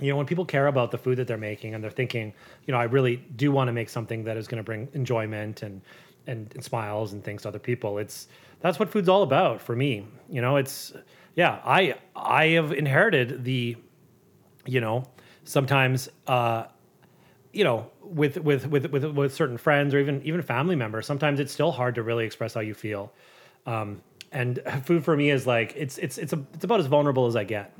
[0.00, 2.32] You know, when people care about the food that they're making and they're thinking,
[2.66, 5.62] you know, I really do want to make something that is going to bring enjoyment
[5.62, 5.80] and,
[6.26, 7.98] and and smiles and things to other people.
[7.98, 8.28] It's
[8.60, 10.06] that's what food's all about for me.
[10.28, 10.92] You know, it's
[11.34, 11.60] yeah.
[11.64, 13.76] I I have inherited the
[14.66, 15.04] you know
[15.44, 16.64] sometimes uh
[17.52, 21.40] you know with with with with with certain friends or even even family members sometimes
[21.40, 23.12] it's still hard to really express how you feel
[23.66, 24.00] um
[24.32, 27.36] and food for me is like it's it's it's a, it's about as vulnerable as
[27.36, 27.72] I get.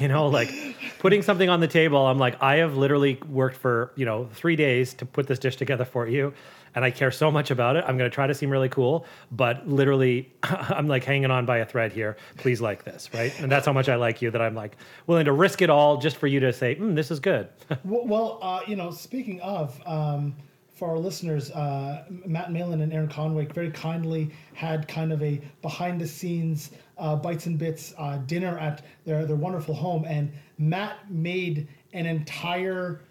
[0.00, 0.52] you know, like
[0.98, 2.06] putting something on the table.
[2.06, 5.56] I'm like, I have literally worked for you know three days to put this dish
[5.56, 6.34] together for you,
[6.74, 7.84] and I care so much about it.
[7.86, 11.58] I'm going to try to seem really cool, but literally, I'm like hanging on by
[11.58, 12.16] a thread here.
[12.36, 13.38] Please like this, right?
[13.40, 15.98] And that's how much I like you that I'm like willing to risk it all
[15.98, 17.48] just for you to say, mm, this is good.
[17.84, 20.34] Well, well uh, you know, speaking of, um,
[20.80, 25.38] for our listeners, uh, Matt Malin and Aaron Conway very kindly had kind of a
[25.60, 30.32] behind the scenes uh, bites and bits uh, dinner at their their wonderful home, and
[30.56, 33.02] Matt made an entire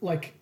[0.00, 0.34] like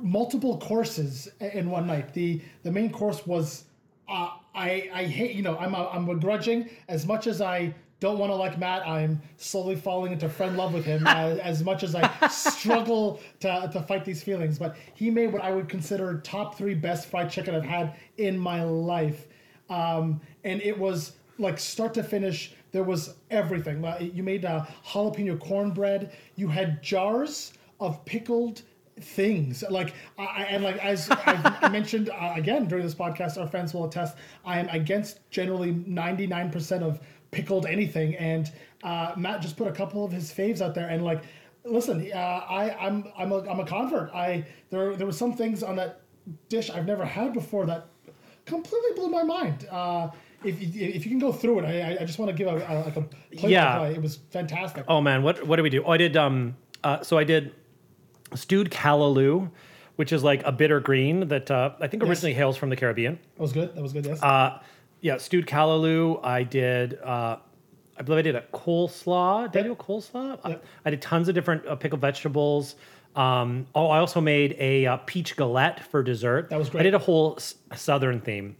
[0.00, 2.12] multiple courses in one night.
[2.12, 3.66] The the main course was
[4.08, 8.18] uh, I I hate you know I'm a, I'm begrudging as much as I don't
[8.18, 8.86] want to like Matt.
[8.86, 13.70] I'm slowly falling into friend love with him as, as much as I struggle to,
[13.72, 14.58] to fight these feelings.
[14.58, 18.38] But he made what I would consider top three best fried chicken I've had in
[18.38, 19.28] my life.
[19.68, 23.84] Um, and it was like start to finish, there was everything.
[24.00, 28.62] You made uh, jalapeno cornbread, you had jars of pickled
[29.00, 33.46] things like I, I- and like as I mentioned uh, again during this podcast our
[33.46, 37.00] friends will attest i am against generally 99% of
[37.30, 38.50] pickled anything and
[38.82, 41.22] uh, matt just put a couple of his faves out there and like
[41.64, 45.62] listen uh, i i'm i'm a, I'm a convert i there there were some things
[45.62, 46.00] on that
[46.48, 47.86] dish i've never had before that
[48.46, 50.08] completely blew my mind uh
[50.42, 52.56] if, you- if you can go through it, I, I- just want to give a,
[52.56, 53.04] a like a
[53.46, 53.84] Yeah.
[53.88, 54.86] It was fantastic.
[54.88, 55.84] Oh man, what what did we do?
[55.84, 57.52] Oh, I did um uh, so I did
[58.34, 59.50] stewed callaloo,
[59.96, 63.18] which is like a bitter green that uh, I think originally hails from the Caribbean.
[63.36, 63.74] That was good.
[63.74, 64.06] That was good.
[64.06, 64.22] Yes.
[64.22, 64.58] Uh,
[65.00, 66.24] yeah, stewed callaloo.
[66.24, 66.98] I did.
[67.00, 67.36] Uh,
[67.98, 69.52] I believe I did a coleslaw.
[69.52, 70.38] Did I do a coleslaw?
[70.44, 72.76] I, I did tons of different uh, pickled vegetables.
[73.16, 76.48] Um, oh, I also made a uh, peach galette for dessert.
[76.50, 76.80] That was great.
[76.80, 78.56] I did a whole s- southern theme.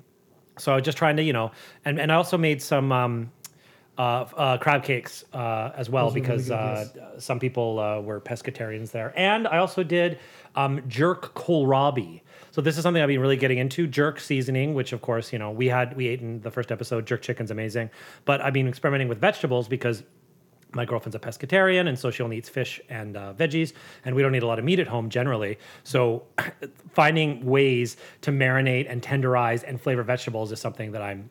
[0.58, 1.52] So I was just trying to, you know,
[1.84, 3.32] and, and I also made some um,
[3.96, 4.02] uh,
[4.36, 8.20] uh, crab cakes uh, as well Those were really because uh, some people uh, were
[8.20, 9.14] pescatarians there.
[9.16, 10.18] And I also did
[10.56, 12.20] um, jerk kohlrabi.
[12.52, 15.38] So this is something I've been really getting into jerk seasoning, which of course you
[15.38, 17.06] know we had we ate in the first episode.
[17.06, 17.90] Jerk chicken's amazing,
[18.24, 20.02] but I've been experimenting with vegetables because
[20.72, 23.72] my girlfriend's a pescatarian and so she only eats fish and uh, veggies
[24.04, 25.58] and we don't eat a lot of meat at home generally.
[25.84, 26.24] So
[26.92, 31.28] finding ways to marinate and tenderize and flavor vegetables is something that i'm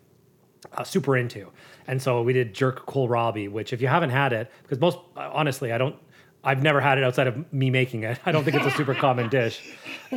[0.74, 1.50] uh, super into.
[1.88, 5.72] And so we did jerk kohlrabi which if you haven't had it because most honestly
[5.72, 5.96] i don't
[6.44, 8.20] i've never had it outside of me making it.
[8.26, 9.62] I don't think it's a super common dish.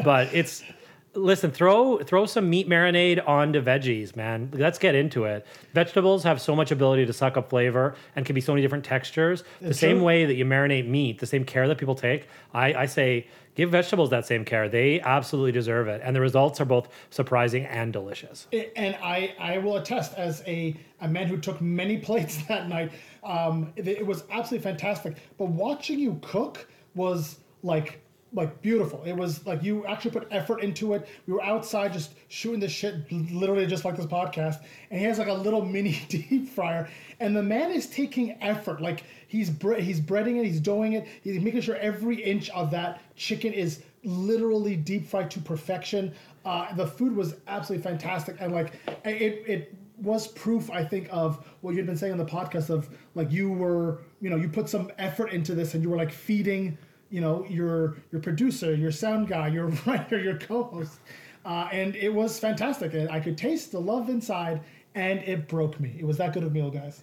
[0.02, 0.64] But it's
[1.14, 4.50] listen throw throw some meat marinade onto veggies man.
[4.52, 5.46] Let's get into it.
[5.74, 8.84] Vegetables have so much ability to suck up flavor and can be so many different
[8.84, 9.44] textures.
[9.60, 10.04] The same true.
[10.04, 13.70] way that you marinate meat the same care that people take I, I say give
[13.70, 14.68] vegetables that same care.
[14.68, 16.00] They absolutely deserve it.
[16.02, 18.46] And the results are both surprising and delicious.
[18.76, 22.92] And I, I will attest as a, a man who took many plates that night
[23.22, 25.16] um, it, it was absolutely fantastic.
[25.38, 28.01] But watching you cook was like
[28.34, 29.02] like beautiful.
[29.04, 31.08] It was like you actually put effort into it.
[31.26, 34.62] We were outside just shooting this shit literally just like this podcast.
[34.90, 36.88] And he has like a little mini deep fryer.
[37.20, 38.80] And the man is taking effort.
[38.80, 41.06] Like he's bre- he's breading it he's doing it.
[41.22, 46.14] He's making sure every inch of that chicken is literally deep fried to perfection.
[46.44, 48.36] Uh, the food was absolutely fantastic.
[48.40, 48.72] And like
[49.04, 52.88] it, it was proof i think of what you'd been saying on the podcast of
[53.14, 56.10] like you were you know you put some effort into this and you were like
[56.10, 56.76] feeding
[57.12, 60.98] you know your your producer your sound guy your writer your co-host
[61.44, 64.60] uh, and it was fantastic i could taste the love inside
[64.94, 67.02] and it broke me it was that good of a meal guys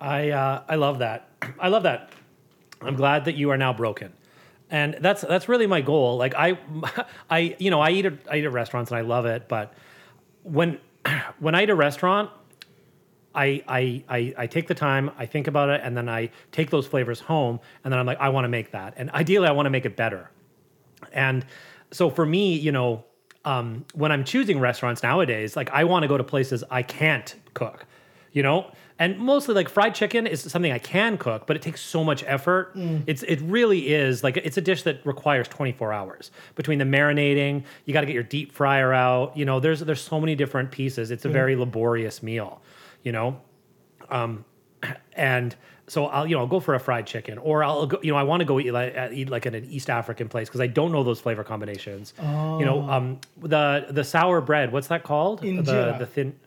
[0.00, 1.28] I uh, I love that.
[1.58, 2.12] I love that.
[2.80, 4.12] I'm glad that you are now broken,
[4.70, 6.16] and that's that's really my goal.
[6.16, 6.58] Like I,
[7.30, 9.74] I you know I eat at, I eat at restaurants and I love it, but
[10.44, 10.78] when
[11.40, 12.30] when I eat a restaurant,
[13.34, 16.70] I, I I I take the time, I think about it, and then I take
[16.70, 19.52] those flavors home, and then I'm like, I want to make that, and ideally, I
[19.52, 20.30] want to make it better.
[21.12, 21.44] And
[21.90, 23.04] so for me, you know,
[23.44, 27.34] um, when I'm choosing restaurants nowadays, like I want to go to places I can't
[27.54, 27.86] cook
[28.32, 28.70] you know.
[29.00, 32.24] And mostly like fried chicken is something I can cook, but it takes so much
[32.26, 32.72] effort.
[33.06, 37.62] It's it really is like it's a dish that requires 24 hours between the marinating.
[37.84, 39.36] You got to get your deep fryer out.
[39.36, 41.12] You know, there's there's so many different pieces.
[41.12, 42.60] It's a very laborious meal.
[43.02, 43.40] You know,
[44.10, 44.44] um,
[45.14, 45.54] and
[45.86, 48.18] so I'll you know I'll go for a fried chicken, or I'll go you know
[48.18, 50.66] I want to go eat like eat like at an East African place because I
[50.66, 52.14] don't know those flavor combinations.
[52.58, 55.40] You know, um, the the sour bread, what's that called?
[55.40, 55.98] The Injera.
[55.98, 56.38] the thin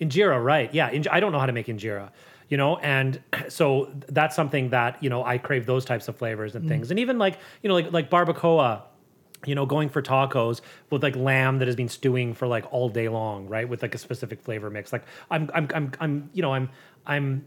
[0.00, 0.72] injera, right?
[0.74, 2.10] Yeah, inj- I don't know how to make injera.
[2.48, 6.54] You know, and so that's something that you know I crave those types of flavors
[6.54, 8.82] and things, and even like you know like like barbacoa
[9.44, 12.88] you know, going for tacos with like lamb that has been stewing for like all
[12.88, 13.68] day long, right?
[13.68, 14.92] With like a specific flavor mix.
[14.92, 16.68] Like I'm, I'm, I'm, I'm, you know, I'm,
[17.06, 17.44] I'm,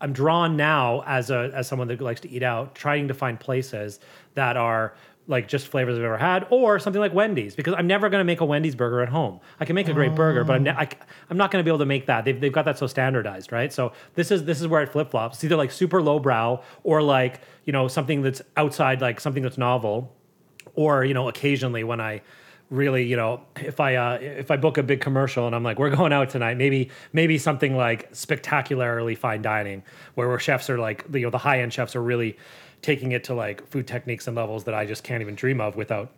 [0.00, 3.38] I'm drawn now as a as someone that likes to eat out, trying to find
[3.38, 4.00] places
[4.34, 4.94] that are
[5.26, 8.24] like just flavors I've ever had, or something like Wendy's, because I'm never going to
[8.24, 9.40] make a Wendy's burger at home.
[9.60, 10.78] I can make a great burger, but I'm ne- oh.
[10.78, 10.88] I,
[11.30, 12.24] am not going to be able to make that.
[12.24, 13.70] They've, they've got that so standardized, right?
[13.70, 15.36] So this is this is where it flip flops.
[15.36, 19.58] It's either like super lowbrow or like you know something that's outside, like something that's
[19.58, 20.14] novel
[20.78, 22.20] or you know occasionally when i
[22.70, 25.78] really you know if i uh, if i book a big commercial and i'm like
[25.78, 29.82] we're going out tonight maybe maybe something like spectacularly fine dining
[30.14, 32.36] where where chefs are like you know the high end chefs are really
[32.80, 35.76] taking it to like food techniques and levels that i just can't even dream of
[35.76, 36.12] without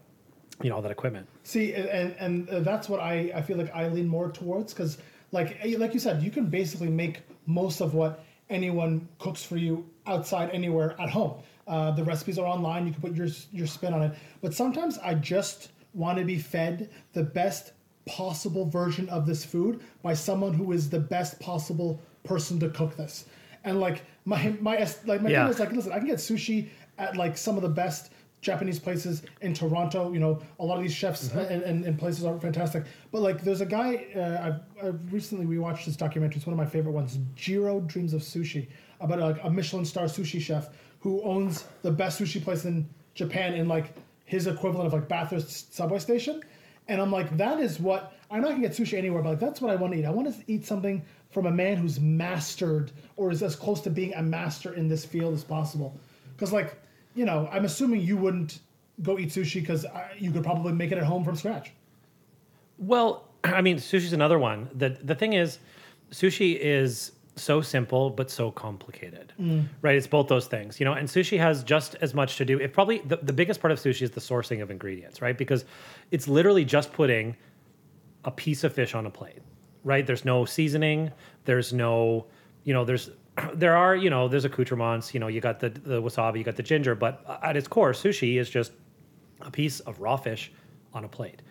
[0.62, 3.74] you know all that equipment See, and and uh, that's what I, I feel like
[3.74, 4.98] I lean more towards because,
[5.32, 9.56] like eh, like you said, you can basically make most of what anyone cooks for
[9.56, 11.42] you outside anywhere at home.
[11.70, 12.86] Uh, the recipes are online.
[12.86, 14.12] You can put your your spin on it.
[14.42, 17.72] But sometimes I just want to be fed the best
[18.06, 22.96] possible version of this food by someone who is the best possible person to cook
[22.96, 23.26] this.
[23.64, 25.44] And like my my like my Yeah.
[25.44, 28.78] thing is like listen, I can get sushi at like some of the best Japanese
[28.86, 30.12] places in Toronto.
[30.12, 32.84] You know, a lot of these chefs and, and, and places are fantastic.
[33.12, 36.36] But like, there's a guy uh, I've, I've recently rewatched this documentary.
[36.38, 37.18] It's one of my favorite ones.
[37.36, 38.68] Jiro Dreams of Sushi
[39.00, 43.54] about like a Michelin star sushi chef who owns the best sushi place in Japan
[43.54, 46.42] in like his equivalent of like Bathurst subway station.
[46.88, 49.60] And I'm like, that is what I'm not gonna get sushi anywhere, but like that's
[49.60, 50.04] what I want to eat.
[50.04, 53.90] I want to eat something from a man who's mastered or is as close to
[53.90, 55.98] being a master in this field as possible.
[56.34, 56.80] Because like,
[57.14, 58.60] you know, I'm assuming you wouldn't
[59.02, 61.72] go eat sushi because uh, you could probably make it at home from scratch.
[62.78, 64.68] Well, I mean, sushi's another one.
[64.74, 65.58] The the thing is,
[66.10, 69.66] sushi is so simple but so complicated, mm.
[69.82, 69.96] right?
[69.96, 70.92] It's both those things, you know.
[70.92, 72.58] And sushi has just as much to do.
[72.58, 75.36] It probably the, the biggest part of sushi is the sourcing of ingredients, right?
[75.36, 75.64] Because
[76.10, 77.36] it's literally just putting
[78.24, 79.40] a piece of fish on a plate,
[79.84, 80.06] right?
[80.06, 81.10] There's no seasoning.
[81.44, 82.26] There's no,
[82.64, 83.10] you know, there's
[83.54, 85.14] there are, you know, there's accoutrements.
[85.14, 87.92] You know, you got the the wasabi, you got the ginger, but at its core,
[87.92, 88.72] sushi is just
[89.40, 90.52] a piece of raw fish
[90.92, 91.42] on a plate.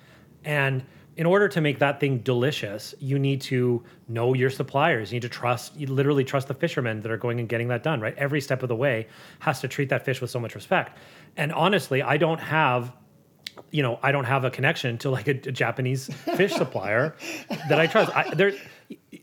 [0.45, 0.83] And
[1.19, 5.11] in order to make that thing delicious, you need to know your suppliers.
[5.11, 7.83] You need to trust, you literally trust the fishermen that are going and getting that
[7.83, 8.15] done, right?
[8.17, 9.05] Every step of the way
[9.39, 10.97] has to treat that fish with so much respect.
[11.35, 12.93] And honestly, I don't have
[13.71, 17.13] you know, I don't have a connection to like a, a Japanese fish supplier
[17.67, 18.15] that I trust.
[18.15, 18.53] I, there,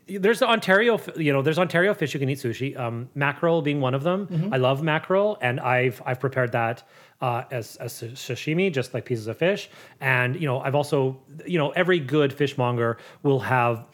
[0.09, 2.79] there's Ontario, you know, there's Ontario fish you can eat sushi.
[2.79, 4.51] Um, mackerel being one of them.
[4.53, 6.85] I love mackerel, and I've I've prepared that
[7.21, 9.69] uh, as as sashimi, just like pieces of fish.
[10.01, 13.87] And you know, I've also, you know, every good fishmonger will have,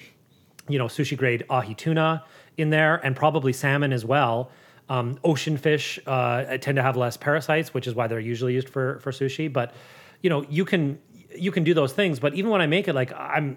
[0.69, 2.25] you know, sushi grade ahi tuna
[2.59, 4.51] in there, and probably salmon as well.
[4.89, 8.69] Um, ocean fish uh, tend to have less parasites, which is why they're usually used
[8.69, 9.51] for for sushi.
[9.51, 9.73] But
[10.21, 10.99] you know, you can
[11.35, 12.21] you can do those things.
[12.21, 13.57] But even when I make it, like I'm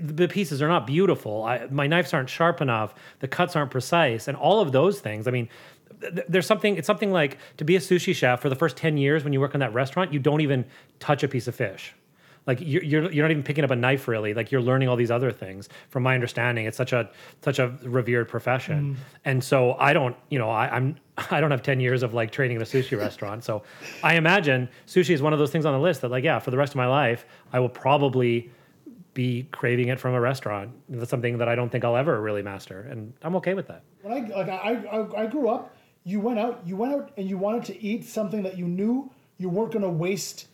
[0.00, 1.44] the pieces are not beautiful.
[1.44, 2.94] I, my knives aren't sharp enough.
[3.20, 5.28] The cuts aren't precise, and all of those things.
[5.28, 5.48] I mean,
[6.00, 6.76] th- there's something.
[6.76, 9.40] It's something like to be a sushi chef for the first ten years when you
[9.40, 10.64] work in that restaurant, you don't even
[10.98, 11.94] touch a piece of fish.
[12.46, 14.34] Like you're, you're you're not even picking up a knife really.
[14.34, 15.68] Like you're learning all these other things.
[15.90, 17.10] From my understanding, it's such a
[17.42, 18.98] such a revered profession, mm.
[19.24, 20.16] and so I don't.
[20.30, 20.96] You know, I, I'm
[21.30, 23.44] I don't have ten years of like training in a sushi restaurant.
[23.44, 23.62] So
[24.02, 26.50] I imagine sushi is one of those things on the list that like yeah, for
[26.50, 28.50] the rest of my life, I will probably
[29.14, 30.70] be craving it from a restaurant.
[30.88, 33.82] That's something that I don't think I'll ever really master, and I'm okay with that.
[34.02, 37.28] When I like I, I I grew up, you went out, you went out and
[37.28, 40.48] you wanted to eat something that you knew you weren't going to waste.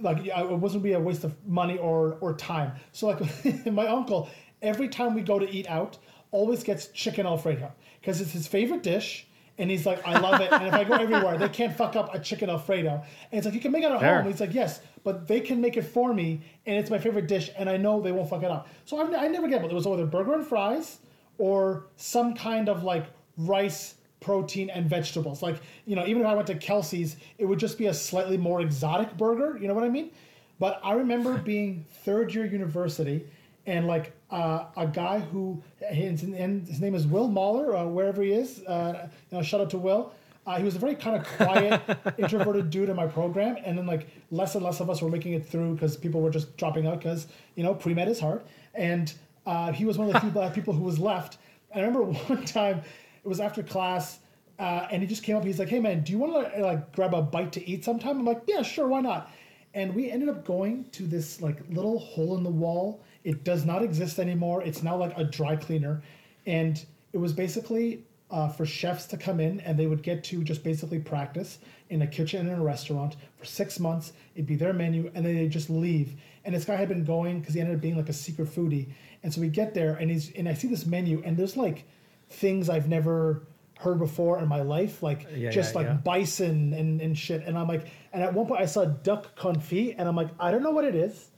[0.00, 2.72] Like it wasn't be a waste of money or or time.
[2.92, 4.28] So like my uncle,
[4.62, 5.98] every time we go to eat out,
[6.30, 9.26] always gets chicken alfredo because it's his favorite dish.
[9.60, 10.50] And he's like, I love it.
[10.50, 13.04] And if I go everywhere, they can't fuck up a chicken alfredo.
[13.30, 14.22] And it's like, you can make it at Fair.
[14.22, 14.32] home.
[14.32, 17.50] He's like, yes, but they can make it for me, and it's my favorite dish,
[17.56, 18.68] and I know they won't fuck it up.
[18.86, 19.70] So I've, I never get it.
[19.70, 20.98] It was either burger and fries
[21.36, 23.06] or some kind of like
[23.36, 25.42] rice, protein, and vegetables.
[25.42, 28.38] Like, you know, even if I went to Kelsey's, it would just be a slightly
[28.38, 29.58] more exotic burger.
[29.60, 30.10] You know what I mean?
[30.58, 33.26] But I remember being third year university,
[33.66, 38.32] and like uh, a guy who his, his name is Will Mahler, uh, wherever he
[38.32, 38.62] is.
[38.64, 40.12] Uh, you know, shout out to Will.
[40.46, 41.80] Uh, he was a very kind of quiet,
[42.18, 45.34] introverted dude in my program, and then like less and less of us were making
[45.34, 48.42] it through because people were just dropping out because you know pre med is hard,
[48.74, 49.12] and
[49.46, 51.38] uh, he was one of the few black people who was left.
[51.74, 52.82] I remember one time,
[53.22, 54.18] it was after class,
[54.58, 55.44] uh, and he just came up.
[55.44, 58.18] He's like, "Hey man, do you want to like grab a bite to eat sometime?"
[58.18, 59.30] I'm like, "Yeah, sure, why not?"
[59.74, 63.02] And we ended up going to this like little hole in the wall.
[63.24, 64.62] It does not exist anymore.
[64.62, 66.02] It's now like a dry cleaner,
[66.46, 70.44] and it was basically uh, for chefs to come in and they would get to
[70.44, 71.58] just basically practice
[71.88, 74.12] in a kitchen in a restaurant for six months.
[74.34, 76.14] It'd be their menu, and then they just leave.
[76.44, 78.86] And this guy had been going because he ended up being like a secret foodie.
[79.22, 81.84] And so we get there, and he's and I see this menu, and there's like
[82.30, 83.42] things I've never
[83.78, 85.94] heard before in my life, like Yeah, just yeah, like yeah.
[85.94, 87.42] bison and, and shit.
[87.44, 90.50] And I'm like, and at one point I saw duck confit, and I'm like, I
[90.50, 91.30] don't know what it is.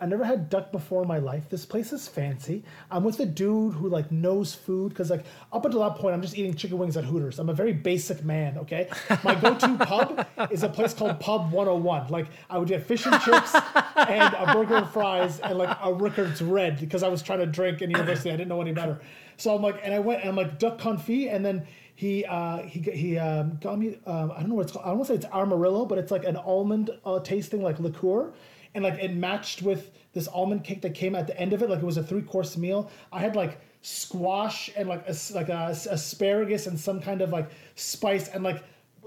[0.00, 1.48] I never had duck before in my life.
[1.50, 2.64] This place is fancy.
[2.90, 6.22] I'm with a dude who like knows food because like up until that point I'm
[6.22, 7.38] just eating chicken wings at Hooters.
[7.38, 8.56] I'm a very basic man.
[8.58, 8.88] Okay,
[9.22, 12.08] my go-to pub is a place called Pub 101.
[12.08, 13.54] Like I would get fish and chips
[13.96, 17.46] and a burger and fries and like a Rickard's Red because I was trying to
[17.46, 18.30] drink in university.
[18.30, 19.00] I didn't know any better.
[19.36, 22.62] So I'm like, and I went and I'm like duck confit, and then he uh,
[22.62, 23.98] he he um, got me.
[24.06, 24.84] Um, I don't know what it's called.
[24.84, 27.78] I don't want to say it's Amarillo, but it's like an almond uh, tasting like
[27.78, 28.32] liqueur,
[28.74, 31.70] and like it matched with this almond cake that came at the end of it.
[31.70, 32.90] Like it was a three course meal.
[33.12, 37.50] I had like squash and like a, like a, asparagus and some kind of like
[37.74, 38.62] spice and like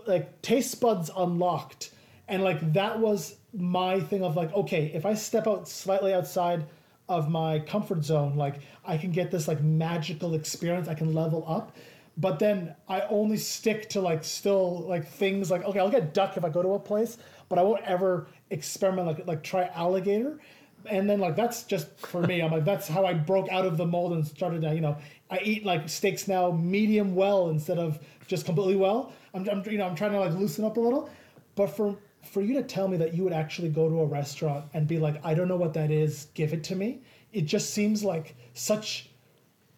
[0.05, 1.91] like taste buds unlocked,
[2.27, 6.65] and like that was my thing of like okay, if I step out slightly outside
[7.09, 8.55] of my comfort zone like
[8.85, 11.75] i can get this like magical experience i can level up
[12.17, 16.37] but then i only stick to like still like things like okay i'll get duck
[16.37, 17.17] if i go to a place
[17.53, 20.39] but i won't ever experiment like like try alligator
[20.87, 23.77] and then like that's just for me i'm like that's how i broke out of
[23.77, 24.97] the mold and started to you know
[25.29, 29.77] i eat like steaks now medium well instead of just completely well i'm, I'm you
[29.77, 31.09] know i'm trying to like loosen up a little
[31.55, 34.65] but for for you to tell me that you would actually go to a restaurant
[34.73, 37.01] and be like, I don't know what that is, give it to me.
[37.31, 39.09] It just seems like such,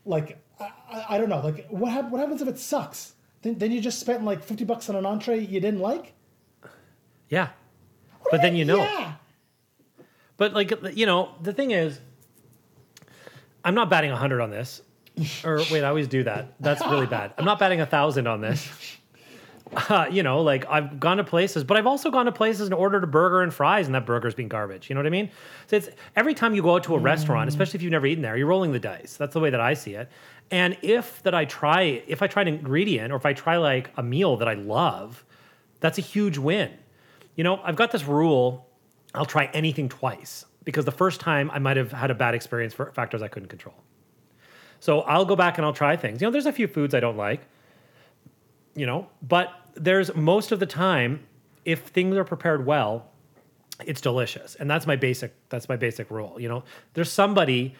[0.06, 3.14] like I, I, don't know, like what hap- what happens if it sucks?
[3.42, 6.14] Then, then you just spent like fifty bucks on an entree you didn't like.
[7.30, 7.50] Yeah.
[8.32, 8.78] But then you know.
[8.78, 9.14] Yeah.
[10.38, 12.00] But like you know, the thing is,
[13.64, 14.82] I'm not batting hundred on this.
[15.46, 16.56] Or wait, I always do that.
[16.60, 17.34] That's really bad.
[17.38, 18.70] I'm not batting a thousand on this.
[19.90, 22.74] Uh, you know, like I've gone to places, but I've also gone to places and
[22.74, 24.90] ordered a burger and fries, and that burger's been garbage.
[24.90, 25.32] You know what I mean?
[25.68, 28.22] So it's every time you go out to a restaurant, especially if you've never eaten
[28.22, 29.16] there, you're rolling the dice.
[29.18, 30.10] That's the way that I see it.
[30.52, 33.90] And if that I try, if I try an ingredient or if I try like
[33.98, 35.26] a meal that I love,
[35.80, 36.72] that's a huge win.
[37.36, 38.68] You know, I've got this rule
[39.16, 42.74] I'll try anything twice because the first time I might have had a bad experience
[42.74, 43.76] for factors I couldn't control.
[44.80, 46.22] So I'll go back and I'll try things.
[46.22, 47.42] You know, there's a few foods I don't like,
[48.76, 51.26] you know, but there's most of the time,
[51.64, 53.12] if things are prepared well,
[53.86, 54.56] it's delicious.
[54.56, 56.40] And that's my basic, that's my basic rule.
[56.40, 56.64] You know,
[56.94, 57.76] there's somebody,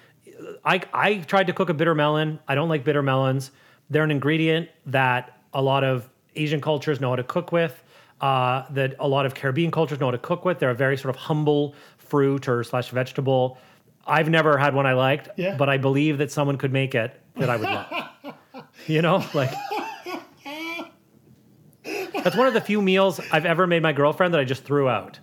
[0.64, 2.40] I, I tried to cook a bitter melon.
[2.48, 3.52] I don't like bitter melons.
[3.90, 7.84] They're an ingredient that a lot of Asian cultures know how to cook with,
[8.22, 10.60] uh, that a lot of Caribbean cultures know how to cook with.
[10.60, 13.58] They're a very sort of humble fruit or slash vegetable.
[14.08, 15.58] I've never had one I liked, Yeah.
[15.58, 18.66] but I believe that someone could make it that I would love.
[18.88, 19.52] you know, like
[22.24, 24.90] that's one of the few meals I've ever made my girlfriend that I just threw
[24.90, 25.20] out.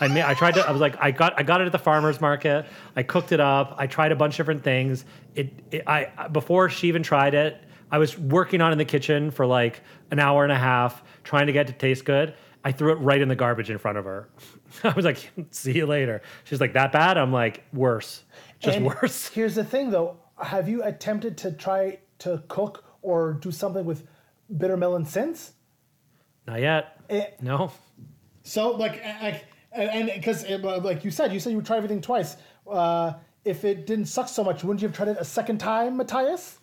[0.00, 0.68] I made, I tried to.
[0.68, 2.66] I was like, I got, I got it at the farmers market.
[2.94, 3.74] I cooked it up.
[3.78, 5.04] I tried a bunch of different things.
[5.34, 7.58] It, it I before she even tried it,
[7.92, 11.46] I was working on in the kitchen for like an hour and a half, trying
[11.46, 12.34] to get it to taste good.
[12.64, 14.30] I threw it right in the garbage in front of her.
[14.84, 18.22] I was like, "See you later." She's like, "That bad?" I'm like, "Worse,
[18.58, 20.16] just And worse." Here's the thing, though.
[20.38, 24.06] Have you attempted to try to cook or do something with
[24.56, 25.52] bitter melon since?
[26.46, 26.98] Not yet.
[27.10, 27.72] It- no.
[28.42, 29.00] So like,
[29.72, 32.36] and because like you said, you said you would try everything twice.
[32.68, 33.12] Uh,
[33.44, 36.58] if it didn't suck so much, wouldn't you have tried it a second time, Matthias?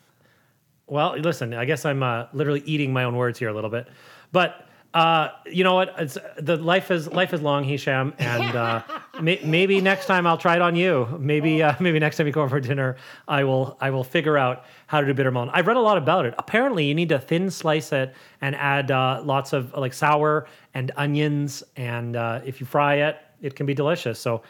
[0.90, 3.88] Well, listen, I guess I'm uh, literally eating my own words here a little bit,
[4.32, 5.94] but uh, you know what?
[6.00, 8.82] It's the life is life is long, Hisham, and uh,
[9.22, 11.08] may, maybe next time I'll try it on you.
[11.20, 12.96] Maybe uh, maybe next time you come over for dinner,
[13.28, 15.52] I will I will figure out how to do bitter melon.
[15.54, 16.34] I've read a lot about it.
[16.40, 20.92] Apparently, you need to thin slice it and add uh, lots of like sour and
[20.98, 24.20] onions, and uh, if you fry it, it can be delicious.
[24.20, 24.42] So,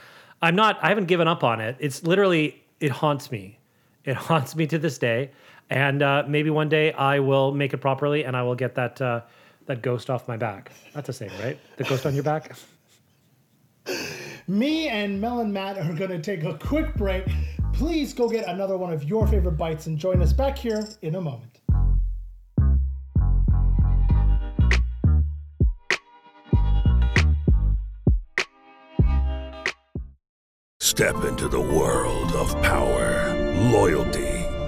[0.42, 1.76] I'm not I haven't given up on it.
[1.80, 3.60] It's literally it haunts me.
[4.06, 5.32] It haunts me to this day.
[5.70, 9.00] And uh, maybe one day I will make it properly and I will get that
[9.02, 9.22] uh,
[9.68, 10.72] that ghost off my back.
[10.94, 11.60] That's a saying, right?
[11.78, 12.56] The ghost on your back.
[14.48, 17.26] Me and Mel and Matt are going to take a quick break.
[17.74, 21.16] please go get another one of your favorite bites and join us back here in
[21.16, 21.60] a moment.
[30.82, 33.34] Step into the world of power,
[33.72, 34.39] loyalty,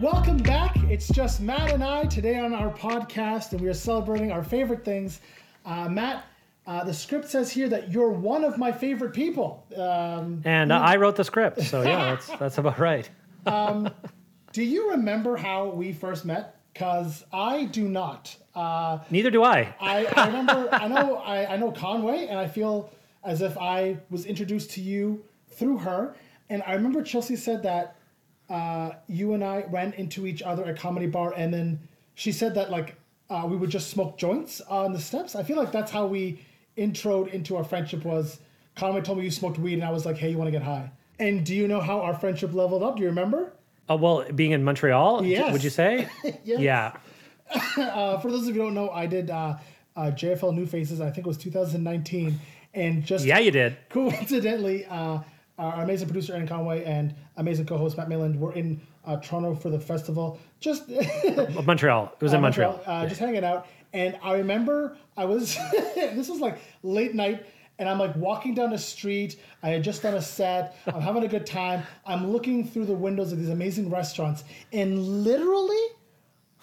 [0.00, 0.76] Welcome back.
[0.88, 4.84] It's just Matt and I today on our podcast, and we are celebrating our favorite
[4.84, 5.20] things.
[5.66, 6.24] Uh, Matt,
[6.68, 9.66] uh, the script says here that you're one of my favorite people.
[9.76, 13.10] Um, And uh, I wrote the script, so yeah, that's that's about right.
[13.46, 13.90] um,
[14.52, 16.54] do you remember how we first met?
[16.72, 18.36] Because I do not.
[18.54, 19.74] Uh, Neither do I.
[19.80, 20.68] I, I remember.
[20.72, 21.16] I know.
[21.16, 22.92] I, I know Conway, and I feel
[23.24, 26.14] as if I was introduced to you through her.
[26.50, 27.96] And I remember Chelsea said that
[28.48, 31.78] uh, you and I ran into each other at comedy bar, and then
[32.14, 32.96] she said that like
[33.30, 35.34] uh, we would just smoke joints on the steps.
[35.36, 36.40] I feel like that's how we
[36.76, 38.04] introed into our friendship.
[38.04, 38.40] Was
[38.76, 40.62] Conway told me you smoked weed, and I was like, hey, you want to get
[40.62, 40.90] high?
[41.18, 42.96] And do you know how our friendship leveled up?
[42.96, 43.52] Do you remember?
[43.88, 45.52] Oh well, being in Montreal, Yes.
[45.52, 46.08] would you say?
[46.44, 46.60] Yes.
[46.60, 46.96] Yeah.
[47.78, 49.56] uh, for those of you who don't know, I did uh,
[49.96, 51.00] uh, JFL New Faces.
[51.00, 52.38] I think it was 2019,
[52.74, 53.76] and just Yeah, you did.
[53.88, 55.20] Coincidentally, uh,
[55.58, 59.70] our amazing producer Aaron Conway and amazing co-host Matt Malin were in uh, Toronto for
[59.70, 60.38] the festival.
[60.60, 60.88] Just
[61.64, 62.12] Montreal.
[62.20, 62.80] It was in uh, Montreal.
[62.86, 63.66] uh, just hanging out.
[63.92, 65.56] And I remember I was,
[65.94, 67.46] this was like late night,
[67.78, 69.36] and I'm like walking down the street.
[69.62, 70.76] I had just done a set.
[70.86, 71.82] I'm having a good time.
[72.06, 75.76] I'm looking through the windows of these amazing restaurants, and literally,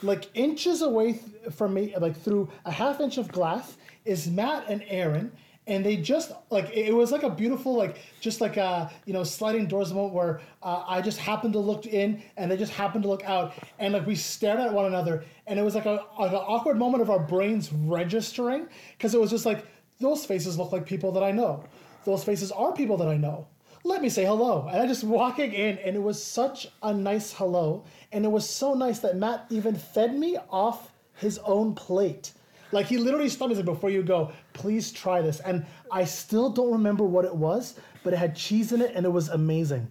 [0.03, 4.65] like inches away th- from me, like through a half inch of glass, is Matt
[4.69, 5.31] and Aaron.
[5.67, 9.23] And they just like it was like a beautiful like just like a you know
[9.23, 13.03] sliding doors moment where uh, I just happened to look in and they just happened
[13.03, 16.03] to look out and like we stared at one another and it was like a
[16.19, 19.65] like an awkward moment of our brains registering because it was just like
[19.99, 21.63] those faces look like people that I know.
[22.05, 23.47] Those faces are people that I know.
[23.83, 24.67] Let me say hello.
[24.71, 28.47] And I just walking in and it was such a nice hello and it was
[28.49, 32.33] so nice that Matt even fed me off his own plate.
[32.71, 35.39] Like he literally stopped me before you go, please try this.
[35.41, 39.05] And I still don't remember what it was, but it had cheese in it and
[39.05, 39.87] it was amazing.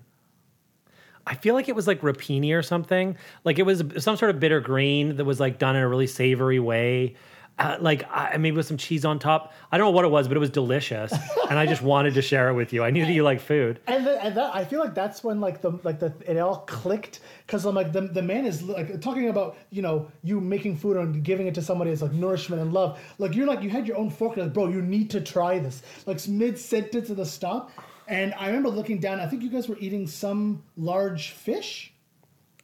[1.26, 3.16] I feel like it was like rapini or something.
[3.44, 6.06] Like it was some sort of bitter green that was like done in a really
[6.06, 7.14] savory way.
[7.56, 9.52] Uh, like uh, maybe with some cheese on top.
[9.70, 11.12] I don't know what it was, but it was delicious,
[11.48, 12.82] and I just wanted to share it with you.
[12.82, 13.78] I knew that you like food.
[13.86, 16.64] And, the, and that, I feel like that's when like the like the it all
[16.66, 20.78] clicked because I'm like the, the man is like talking about you know you making
[20.78, 22.98] food and giving it to somebody is like nourishment and love.
[23.18, 25.82] Like you're like you had your own fork like bro you need to try this
[26.06, 27.70] like mid sentence of the stop.
[28.06, 29.20] And I remember looking down.
[29.20, 31.92] I think you guys were eating some large fish.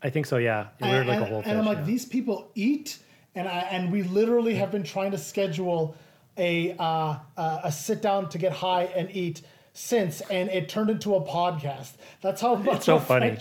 [0.02, 0.36] I think so.
[0.36, 1.36] Yeah, we were and, like a whole.
[1.36, 1.84] and fish, I'm like, yeah.
[1.84, 2.98] these people eat,
[3.34, 5.96] and I and we literally have been trying to schedule
[6.36, 10.90] a uh, uh, a sit down to get high and eat since, and it turned
[10.90, 11.92] into a podcast.
[12.22, 13.36] That's how much so our funny.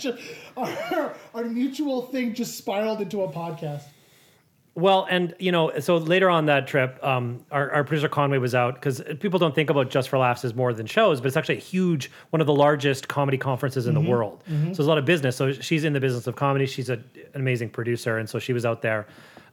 [0.56, 3.82] our, our mutual thing just spiraled into a podcast.
[4.76, 8.54] Well, and you know, so later on that trip, um, our, our producer Conway was
[8.54, 11.36] out because people don't think about Just for Laughs as more than shows, but it's
[11.36, 14.42] actually a huge, one of the largest comedy conferences in Mhm, the world.
[14.48, 14.60] mhm.
[14.60, 15.36] So there's a lot of business.
[15.36, 16.66] So she's in the business of comedy.
[16.66, 17.02] She's a, an
[17.34, 19.06] amazing producer, and so she was out there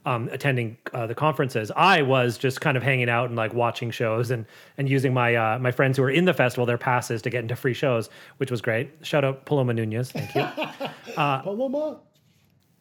[0.06, 1.70] um, attending uh, the conferences.
[1.76, 4.46] I was just kind of hanging out and like watching shows and
[4.76, 7.42] and using my uh, my friends who were in the festival their passes to get
[7.42, 8.90] into free shows, which was great.
[9.02, 10.46] Shout out Paloma Nunez, thank you.
[11.16, 11.98] Uh, Paloma.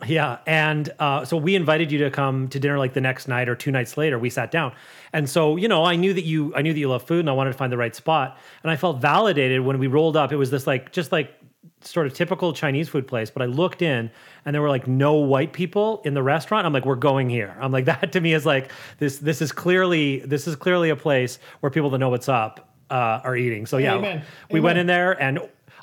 [0.05, 3.49] yeah, and uh, so we invited you to come to dinner like the next night
[3.49, 4.19] or two nights later.
[4.19, 4.73] We sat down,
[5.11, 7.29] and so you know, I knew that you, I knew that you love food, and
[7.29, 8.37] I wanted to find the right spot.
[8.61, 10.31] And I felt validated when we rolled up.
[10.31, 11.33] It was this like just like
[11.81, 14.09] sort of typical Chinese food place, but I looked in
[14.45, 16.65] and there were like no white people in the restaurant.
[16.65, 17.55] I'm like, we're going here.
[17.59, 19.17] I'm like, that to me is like this.
[19.19, 23.21] This is clearly this is clearly a place where people that know what's up uh,
[23.23, 23.65] are eating.
[23.65, 24.23] So yeah, Amen.
[24.51, 25.39] we went in there and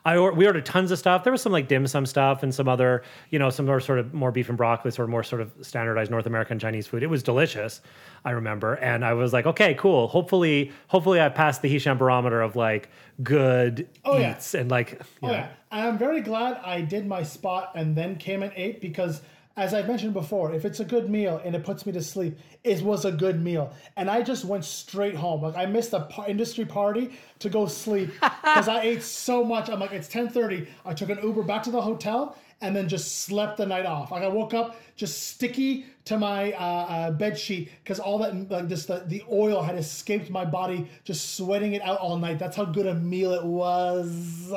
[0.06, 1.24] I or, we ordered tons of stuff.
[1.24, 3.98] There was some like dim sum stuff and some other, you know, some more sort
[3.98, 7.02] of more beef and broccoli, sort of more sort of standardized North American Chinese food.
[7.02, 7.80] It was delicious,
[8.24, 10.08] I remember, and I was like, okay, cool.
[10.08, 12.90] Hopefully, hopefully, I passed the Hisham barometer of like
[13.22, 14.32] good Oh, yeah.
[14.32, 18.16] eats and like, Oh know, yeah, I'm very glad I did my spot and then
[18.16, 19.22] came and ate because,
[19.56, 22.38] as I've mentioned before, if it's a good meal and it puts me to sleep,
[22.64, 23.72] it was a good meal.
[23.96, 25.42] And I just went straight home.
[25.42, 29.68] Like I missed a par- industry party to go sleep because I ate so much.
[29.68, 30.66] I'm like, it's 10:30.
[30.84, 34.10] I took an Uber back to the hotel and then just slept the night off.
[34.10, 38.50] Like I woke up just sticky to my uh, uh, bed sheet because all that
[38.50, 42.38] like just the, the oil had escaped my body, just sweating it out all night.
[42.40, 44.52] That's how good a meal it was.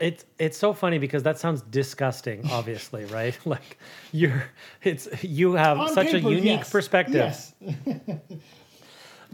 [0.00, 3.38] It's it's so funny because that sounds disgusting, obviously, right?
[3.44, 3.78] Like
[4.12, 4.44] you're
[4.82, 6.70] it's you have On such a unique yes.
[6.70, 7.14] perspective.
[7.14, 7.54] Yes.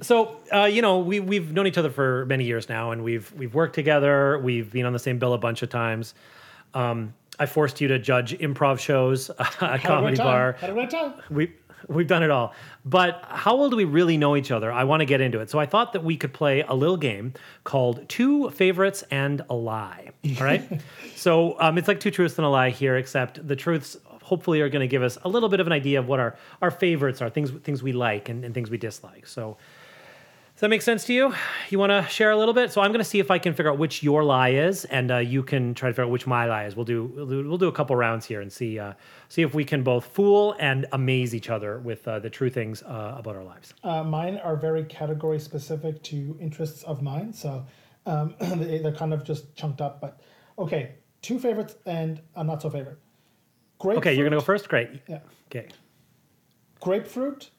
[0.02, 3.32] So uh, you know, we we've known each other for many years now, and we've
[3.32, 4.38] we've worked together.
[4.38, 6.12] We've been on the same bill a bunch of times.
[6.74, 10.16] Um, I forced you to judge improv shows at a Comedy.
[10.16, 10.52] Bar.
[10.58, 11.14] Had a great time.
[11.30, 11.52] We
[11.88, 12.54] we've done it all.
[12.84, 14.70] But how well do we really know each other?
[14.72, 15.50] I want to get into it.
[15.50, 17.32] So I thought that we could play a little game
[17.64, 20.10] called Two Favorites and a Lie.
[20.38, 20.80] All right.
[21.16, 24.68] so um, it's like two truths and a lie here, except the truths hopefully are
[24.68, 27.22] going to give us a little bit of an idea of what our our favorites
[27.22, 29.26] are, things things we like and, and things we dislike.
[29.26, 29.56] So.
[30.56, 31.34] Does that make sense to you?
[31.68, 32.72] You want to share a little bit?
[32.72, 35.10] So I'm going to see if I can figure out which your lie is, and
[35.10, 36.74] uh, you can try to figure out which my lie is.
[36.74, 38.94] We'll do we'll do, we'll do a couple rounds here and see uh,
[39.28, 42.82] see if we can both fool and amaze each other with uh, the true things
[42.84, 43.74] uh, about our lives.
[43.84, 47.66] Uh, mine are very category specific to interests of mine, so
[48.06, 50.00] um, they- they're kind of just chunked up.
[50.00, 50.20] But
[50.58, 52.98] okay, two favorites and a not so favorite.
[53.78, 54.70] Grapefruit, Okay, you're going to go first.
[54.70, 55.02] Great.
[55.06, 55.18] Yeah.
[55.54, 55.68] Okay.
[56.80, 57.50] grapefruit,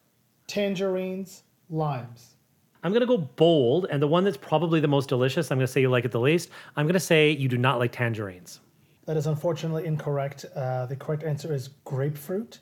[0.47, 2.36] tangerines, limes.
[2.83, 5.67] I'm going to go bold, and the one that's probably the most delicious, I'm going
[5.67, 6.49] to say you like it the least.
[6.75, 8.59] I'm going to say you do not like tangerines.
[9.05, 10.45] That is unfortunately incorrect.
[10.55, 12.59] Uh, the correct answer is grapefruit.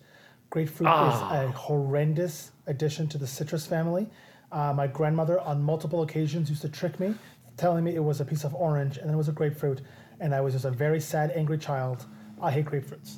[0.49, 1.41] Grapefruit Ah.
[1.41, 4.07] is a horrendous addition to the citrus family.
[4.51, 7.13] Uh, my grandmother, on multiple occasions, used to trick me,
[7.57, 9.81] telling me it was a piece of orange and it was a grapefruit,
[10.19, 12.05] and I was just a very sad, angry child.
[12.41, 13.17] I hate grapefruits.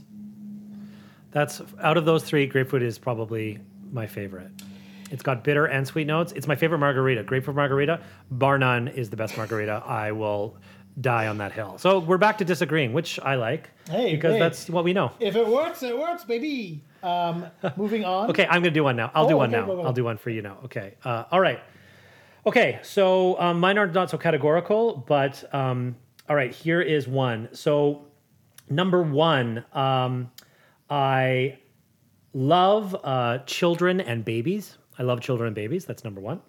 [1.32, 3.60] That's out of those three, grapefruit is probably
[3.92, 4.50] my favorite.
[5.12, 6.34] It's got bitter and sweet notes.
[6.34, 7.24] It's my favorite margarita.
[7.24, 8.02] Grapefruit margarita,
[8.32, 9.84] bar none, is the best margarita.
[9.86, 10.58] I will
[11.00, 11.78] die on that hill.
[11.78, 14.40] So we're back to disagreeing, which I like Hey, because hey.
[14.40, 15.12] that's what we know.
[15.20, 16.84] If it works, it works, baby.
[17.04, 17.46] Um,
[17.78, 18.30] moving on.
[18.32, 19.12] Okay, I'm going to do one now.
[19.14, 19.68] I'll do one okay, now.
[19.68, 19.84] go, go.
[19.84, 20.58] I'll do one for you now.
[20.66, 20.96] Okay.
[21.04, 21.60] Uh, all right.
[22.46, 22.80] Okay.
[22.82, 25.96] So um, mine are not so categorical, but um,
[26.28, 26.52] all right.
[26.52, 27.50] Here is one.
[27.54, 28.08] So
[28.70, 30.32] number one, um,
[30.90, 31.60] I
[32.34, 34.78] love uh, children and babies.
[34.98, 35.86] I love children and babies.
[35.86, 36.42] That's number one.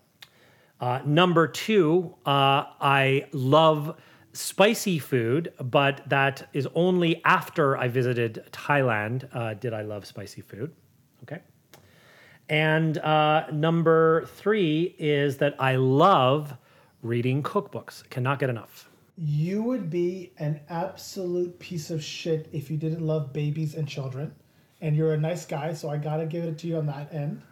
[0.81, 4.01] Uh, number two, uh, I love
[4.33, 10.41] spicy food, but that is only after I visited Thailand uh, did I love spicy
[10.41, 10.73] food.
[11.25, 11.41] Okay.
[12.49, 16.57] And uh, number three is that I love
[17.03, 18.09] reading cookbooks.
[18.09, 18.89] Cannot get enough.
[19.17, 24.35] You would be an absolute piece of shit if you didn't love babies and children.
[24.81, 27.43] And you're a nice guy, so I gotta give it to you on that end.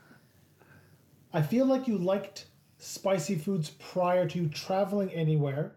[1.37, 2.47] I feel like you liked
[2.79, 5.73] spicy foods prior to you traveling anywhere.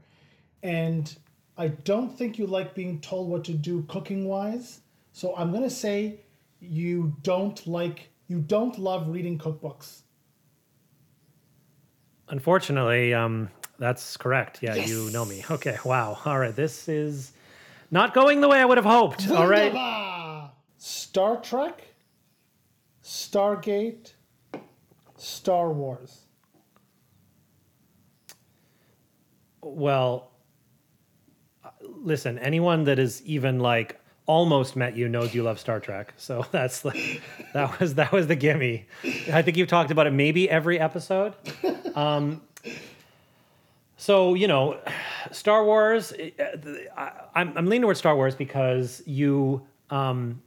[0.63, 1.13] And
[1.57, 4.79] I don't think you like being told what to do cooking wise.
[5.11, 6.21] So I'm gonna say
[6.61, 10.03] you don't like you don't love reading cookbooks.
[12.29, 13.49] Unfortunately, um,
[13.79, 14.59] that's correct.
[14.63, 15.43] Yeah, you know me.
[15.51, 16.19] Okay, wow.
[16.23, 17.33] All right, this is
[17.91, 19.29] not going the way I would have hoped.
[19.29, 19.73] All right.
[20.77, 21.81] Star Trek,
[23.03, 24.13] Stargate,
[25.19, 26.21] Star Wars.
[29.61, 30.31] Well,
[31.81, 36.13] listen, anyone that is even like almost met you knows you love Star Trek.
[36.17, 37.19] So that's the,
[37.53, 38.85] that was that was the gimme.
[39.33, 41.33] I think you've talked about it maybe every episode.
[41.95, 42.41] Um,
[43.97, 44.79] so you know,
[45.31, 46.13] Star Wars.
[46.13, 49.65] uh, I, I'm I'm leaning towards Star Wars because you.
[49.89, 50.41] Um,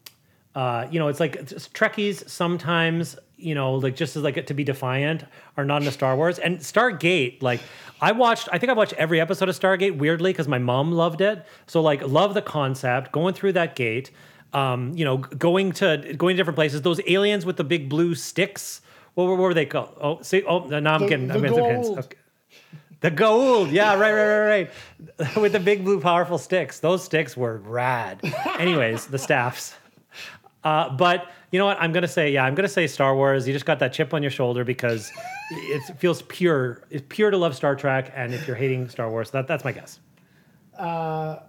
[0.54, 4.64] uh, you know, it's like Trekkies sometimes, you know, like just as like to be
[4.64, 5.24] defiant,
[5.56, 6.38] are not into Star Wars.
[6.38, 7.60] And Stargate, like
[8.00, 11.20] I watched, I think I watched every episode of Stargate weirdly because my mom loved
[11.20, 11.44] it.
[11.66, 14.10] So like, love the concept, going through that gate,
[14.52, 16.82] um, you know, going to going to different places.
[16.82, 18.80] Those aliens with the big blue sticks.
[19.14, 19.96] What were, what were they called?
[20.00, 21.98] Oh, see, oh, now I'm The- getting, the I'm getting.
[21.98, 22.16] Okay.
[23.00, 24.68] The gold, yeah, right, right, right,
[25.18, 25.36] right.
[25.42, 26.78] With the big blue powerful sticks.
[26.78, 28.20] Those sticks were rad.
[28.60, 29.74] Anyways, the staffs.
[30.64, 31.76] Uh, but you know what?
[31.80, 33.46] I'm gonna say, yeah, I'm gonna say Star Wars.
[33.46, 35.10] You just got that chip on your shoulder because
[35.50, 36.82] it feels pure.
[36.90, 39.72] It's pure to love Star Trek, and if you're hating Star Wars, that, that's my
[39.72, 39.98] guess.
[40.78, 41.40] Uh,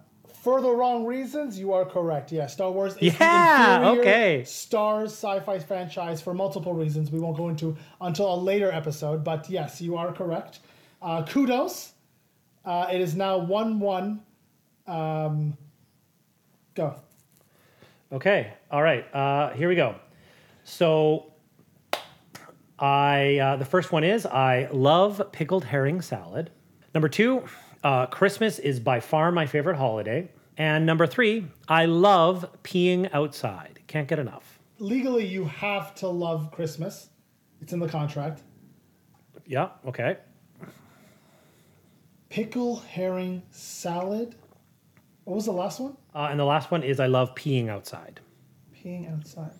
[0.44, 2.30] for the wrong reasons, you are correct.
[2.30, 4.44] Yeah, Star Wars is Yeah, the inferior okay.
[4.44, 9.24] Stars sci-fi franchise for multiple reasons we won't go into until a later episode.
[9.24, 10.60] But yes, you are correct.
[11.00, 11.92] Uh, kudos.
[12.62, 14.20] Uh, it is now one-one.
[14.86, 15.56] Um,
[16.74, 16.96] go.
[18.14, 18.52] Okay.
[18.70, 19.04] All right.
[19.12, 19.96] Uh, here we go.
[20.62, 21.32] So,
[22.78, 26.50] I uh, the first one is I love pickled herring salad.
[26.94, 27.42] Number two,
[27.82, 30.30] uh, Christmas is by far my favorite holiday.
[30.56, 33.80] And number three, I love peeing outside.
[33.88, 34.60] Can't get enough.
[34.78, 37.08] Legally, you have to love Christmas.
[37.60, 38.42] It's in the contract.
[39.44, 39.70] Yeah.
[39.84, 40.18] Okay.
[42.28, 44.36] Pickle herring salad.
[45.24, 45.96] What was the last one?
[46.14, 48.20] Uh, and the last one is I love peeing outside.
[48.74, 49.50] Peeing outside.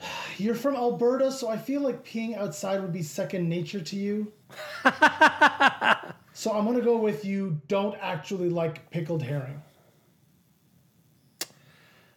[0.38, 4.32] You're from Alberta, so I feel like peeing outside would be second nature to you.
[6.32, 7.60] so I'm gonna go with you.
[7.68, 9.62] Don't actually like pickled herring.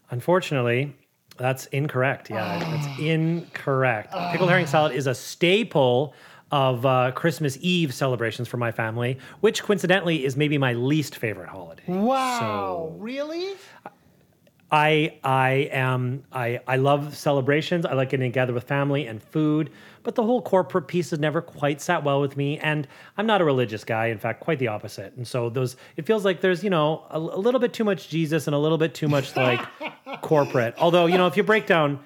[0.10, 0.96] Unfortunately,
[1.38, 2.30] that's incorrect.
[2.30, 4.14] Yeah, that's incorrect.
[4.32, 6.14] Pickled herring salad is a staple
[6.52, 11.50] of uh, Christmas Eve celebrations for my family, which coincidentally is maybe my least favorite
[11.50, 11.84] holiday.
[11.88, 13.54] Wow, So, really?
[14.74, 17.86] I I am I I love celebrations.
[17.86, 19.70] I like getting together with family and food,
[20.04, 22.58] but the whole corporate piece has never quite sat well with me.
[22.60, 22.88] And
[23.18, 24.06] I'm not a religious guy.
[24.08, 25.14] In fact, quite the opposite.
[25.18, 28.08] And so those it feels like there's you know a, a little bit too much
[28.08, 29.60] Jesus and a little bit too much like
[30.22, 30.74] corporate.
[30.78, 32.00] Although you know if you break down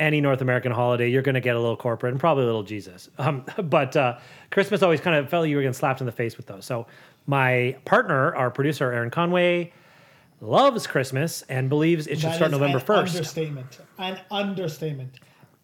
[0.00, 2.62] any North American holiday, you're going to get a little corporate and probably a little
[2.64, 3.08] Jesus.
[3.18, 4.18] Um, but uh,
[4.50, 6.64] Christmas always kind of felt like you were getting slapped in the face with those.
[6.64, 6.86] So
[7.26, 9.72] my partner, our producer Aaron Conway,
[10.40, 13.14] loves Christmas and believes it should That start November an first.
[13.14, 13.78] Understatement.
[13.98, 15.20] An understatement.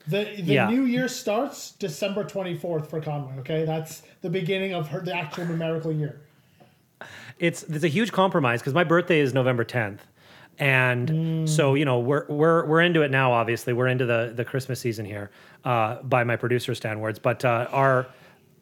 [0.07, 0.69] The the Yeah.
[0.69, 3.39] new year starts December 24th for Conway.
[3.41, 6.21] Okay, that's the beginning of her the actual numerical year.
[7.39, 10.01] it's it's a huge compromise because my birthday is November 10th.
[10.59, 13.33] And so, you know, we're we're we're into it now.
[13.33, 15.31] Obviously, we're into the the Christmas season here
[15.65, 17.19] uh, by my producer Stan Words.
[17.19, 18.07] But uh, our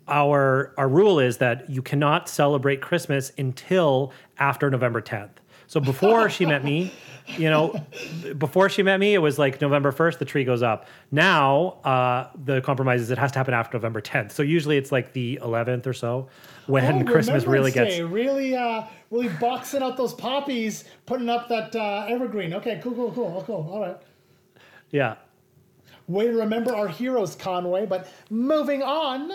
[0.08, 5.30] our our rule is that you cannot celebrate Christmas until after November 10th.
[5.66, 6.92] So before she met me,
[7.26, 7.74] you know,
[8.38, 10.86] before she met me, it was like November 1st, the tree goes up.
[11.10, 14.32] Now, uh, the compromise is it has to happen after November 10th.
[14.32, 16.28] So usually it's like the 11th or so
[16.66, 21.48] when Oh, Christmas really gets Day, really uh really boxing out those poppies, putting up
[21.48, 22.52] that uh, evergreen.
[22.54, 23.68] Okay, cool, cool, cool, cool.
[23.72, 23.96] All right.
[24.90, 25.16] Yeah.
[26.06, 27.86] Way to remember our heroes, Conway.
[27.86, 29.32] But moving on,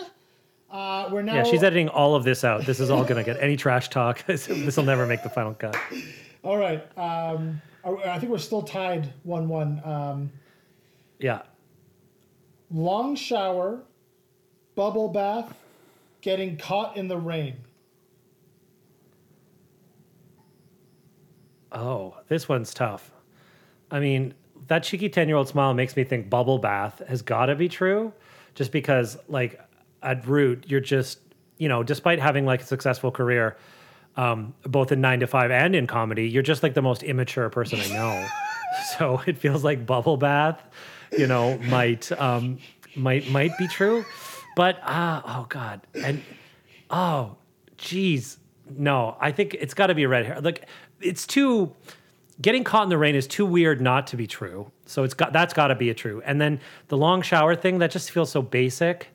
[0.71, 1.35] uh, we're now.
[1.35, 2.65] Yeah, she's editing all of this out.
[2.65, 4.23] This is all going to get any trash talk.
[4.27, 4.47] this
[4.77, 5.75] will never make the final cut.
[6.43, 6.81] All right.
[6.97, 9.81] Um, I I think we're still tied one-one.
[9.83, 10.31] Um,
[11.19, 11.41] Yeah.
[12.71, 13.81] long shower,
[14.75, 15.53] bubble bath,
[16.21, 17.57] getting caught in the rain.
[21.71, 23.11] Oh, this one's tough.
[23.91, 24.33] I mean,
[24.67, 27.67] that cheeky 10 year old smile makes me think bubble bath has got to be
[27.69, 28.13] true
[28.55, 29.59] just because, like,
[30.01, 31.19] at root, you're just,
[31.57, 33.57] you know, despite having like a successful career,
[34.15, 37.49] um, both in nine to five and in comedy, you're just like the most immature
[37.49, 38.27] person I know.
[38.97, 40.61] so it feels like bubble bath,
[41.17, 42.59] you know, might, um,
[42.95, 44.05] might, might be true.
[44.55, 45.81] But, ah, oh God.
[45.93, 46.21] And,
[46.89, 47.37] oh,
[47.77, 48.37] geez.
[48.69, 50.41] No, I think it's got to be a red hair.
[50.41, 50.67] Like,
[51.01, 51.73] it's too
[52.41, 54.71] getting caught in the rain is too weird not to be true.
[54.85, 56.21] So it's got that's got to be a true.
[56.25, 59.09] And then the long shower thing that just feels so basic.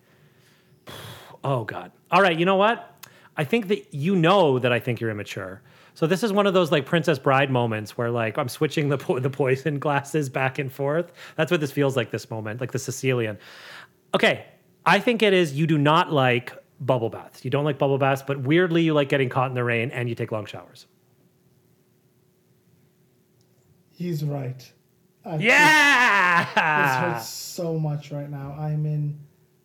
[1.45, 1.93] Oh god.
[2.11, 2.91] All right, you know what?
[3.37, 5.61] I think that you know that I think you're immature.
[5.95, 8.99] So this is one of those like Princess Bride moments where like I'm switching the
[8.99, 11.13] po- the poison glasses back and forth.
[11.37, 13.39] That's what this feels like this moment, like the Sicilian.
[14.15, 14.45] Okay,
[14.87, 17.45] I think it is you do not like bubble baths.
[17.45, 20.09] You don't like bubble baths, but weirdly you like getting caught in the rain and
[20.09, 20.87] you take long showers.
[23.91, 24.73] He's right.
[25.25, 26.45] Uh, Yeah!
[26.45, 28.55] This hurts so much right now.
[28.59, 29.19] I'm in.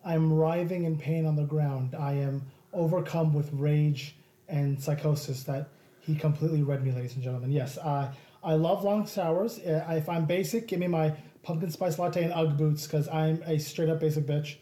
[0.04, 1.94] I'm writhing in pain on the ground.
[1.94, 2.42] I am
[2.72, 4.14] overcome with rage
[4.48, 5.68] and psychosis that
[6.00, 7.50] he completely read me, ladies and gentlemen.
[7.52, 9.58] Yes, uh, I love long showers.
[9.58, 13.42] Uh, If I'm basic, give me my pumpkin spice latte and UGG boots because I'm
[13.46, 14.56] a straight up basic bitch.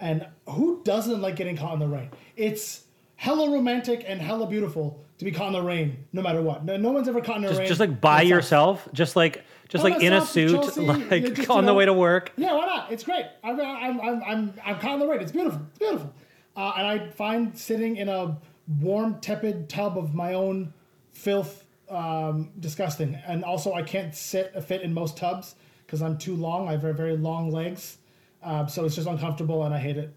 [0.00, 2.10] And who doesn't like getting caught in the rain?
[2.36, 2.84] It's
[3.16, 6.64] hella romantic and hella beautiful to be caught in the rain, no matter what.
[6.64, 7.68] No, no one's ever caught in the just, rain.
[7.68, 9.44] just like by yourself, just like
[9.74, 12.32] just like in a suit, Chelsea, like just, on you the way to work.
[12.36, 12.92] Yeah, why not?
[12.92, 13.26] It's great.
[13.42, 15.20] I'm I'm I'm I'm, I'm in the rain.
[15.20, 15.62] It's beautiful.
[15.70, 16.14] It's beautiful.
[16.56, 18.38] Uh, and I find sitting in a
[18.80, 20.72] warm, tepid tub of my own
[21.12, 23.16] filth um, disgusting.
[23.26, 26.68] And also, I can't sit a fit in most tubs because I'm too long.
[26.68, 27.98] I have very very long legs,
[28.44, 30.14] uh, so it's just uncomfortable and I hate it.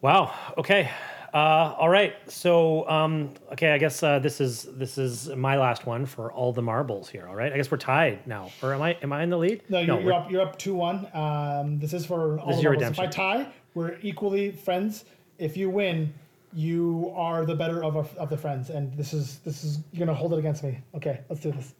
[0.00, 0.32] Wow.
[0.56, 0.90] Okay.
[1.32, 2.14] Uh, all right.
[2.30, 6.52] So, um, okay, I guess uh, this is this is my last one for all
[6.52, 7.26] the marbles here.
[7.28, 7.52] All right.
[7.52, 9.62] I guess we're tied now, or am I am I in the lead?
[9.68, 10.30] No, you're, you're up.
[10.30, 11.06] You're up two one.
[11.12, 12.92] Um, this is for all is the your marbles.
[12.92, 15.04] If I tie, we're equally friends.
[15.38, 16.14] If you win,
[16.54, 20.06] you are the better of, our, of the friends, and this is this is you're
[20.06, 20.80] gonna hold it against me.
[20.94, 21.74] Okay, let's do this.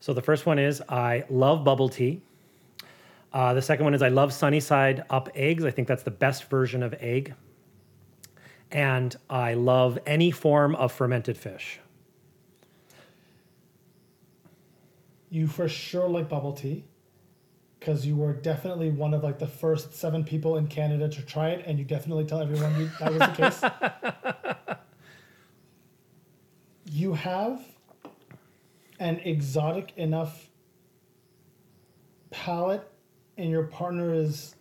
[0.00, 2.22] So the first one is I love bubble tea.
[3.32, 5.64] Uh, the second one is I love sunny side up eggs.
[5.64, 7.34] I think that's the best version of egg.
[8.70, 11.78] And I love any form of fermented fish.
[15.30, 16.84] You for sure like bubble tea,
[17.78, 21.50] because you were definitely one of like the first seven people in Canada to try
[21.50, 24.76] it, and you definitely tell everyone you, that was the case.
[26.92, 27.60] you have
[28.98, 30.48] an exotic enough
[32.30, 32.88] palate,
[33.36, 34.56] and your partner is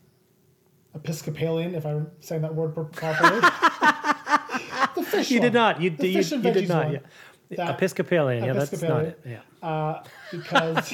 [0.96, 3.42] Episcopalian, if I'm saying that word properly.
[5.16, 5.82] fish You did not.
[5.82, 6.86] You, The you, fish and you did not.
[6.86, 6.94] one.
[6.94, 7.00] Yeah.
[7.58, 8.44] That- Episcopalian.
[8.44, 9.20] Yeah, that's not it.
[9.26, 9.42] Yeah.
[9.68, 10.94] Uh, because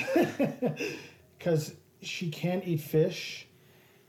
[1.38, 3.48] because she can't eat fish,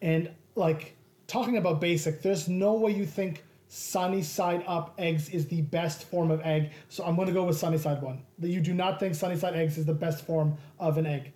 [0.01, 0.97] and like
[1.27, 6.05] talking about basic, there's no way you think sunny side up eggs is the best
[6.05, 6.73] form of egg.
[6.89, 8.23] So I'm going to go with sunny side one.
[8.39, 11.33] That you do not think sunny side eggs is the best form of an egg.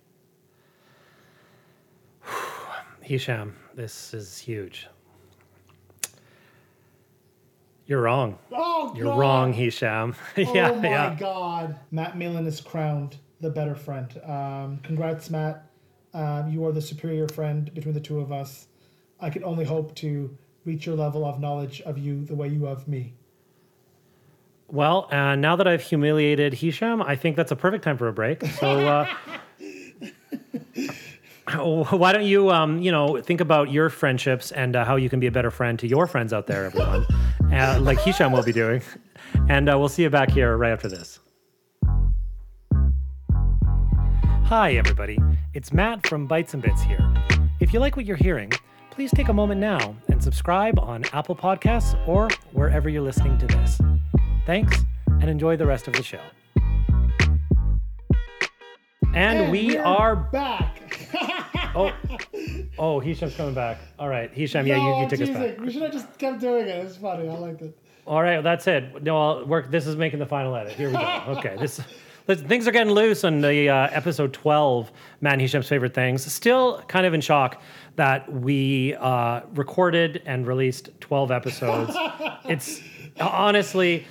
[3.01, 4.87] Hisham, this is huge.
[7.87, 8.37] You're wrong.
[8.51, 9.19] Oh, You're God.
[9.19, 10.13] wrong, Hisham.
[10.35, 11.15] yeah, oh my yeah.
[11.17, 14.19] God, Matt Malin is crowned the better friend.
[14.25, 15.63] Um, congrats, Matt.
[16.13, 18.67] Um, you are the superior friend between the two of us.
[19.19, 22.67] I can only hope to reach your level of knowledge of you the way you
[22.67, 23.13] of me.
[24.69, 28.13] Well, uh, now that I've humiliated Hisham, I think that's a perfect time for a
[28.13, 28.45] break.
[28.45, 29.07] So, uh,
[31.55, 35.19] why don't you, um, you know, think about your friendships and uh, how you can
[35.19, 37.05] be a better friend to your friends out there, everyone,
[37.53, 38.81] uh, like Hisham will be doing.
[39.47, 41.19] And uh, we'll see you back here right after this.
[44.45, 45.19] Hi, everybody.
[45.53, 47.13] It's Matt from Bites and Bits here.
[47.61, 48.51] If you like what you're hearing,
[48.91, 53.47] please take a moment now and subscribe on Apple Podcasts or wherever you're listening to
[53.47, 53.79] this.
[54.45, 54.77] Thanks,
[55.07, 56.21] and enjoy the rest of the show.
[59.13, 60.76] And, we we're are back.
[61.77, 61.93] Oh,
[62.79, 63.77] oh, Hisham's coming back.
[63.99, 65.59] All right, Hisham, yeah, no, you, you took us back.
[65.59, 66.85] We should have just kept doing it.
[66.85, 67.29] It's funny.
[67.29, 67.77] I liked it.
[68.05, 69.03] All right, well, that's it.
[69.03, 69.69] No, I'll work.
[69.69, 70.73] This is making the final edit.
[70.73, 71.23] Here we go.
[71.37, 71.79] Okay, this.
[72.27, 76.25] let's- Things are getting loose on the uh, episode 12, Man Hisham's favorite things.
[76.31, 77.61] Still kind of in shock
[77.95, 81.93] that we uh, recorded and released 12 episodes.
[82.45, 82.81] it's
[83.19, 84.05] honestly,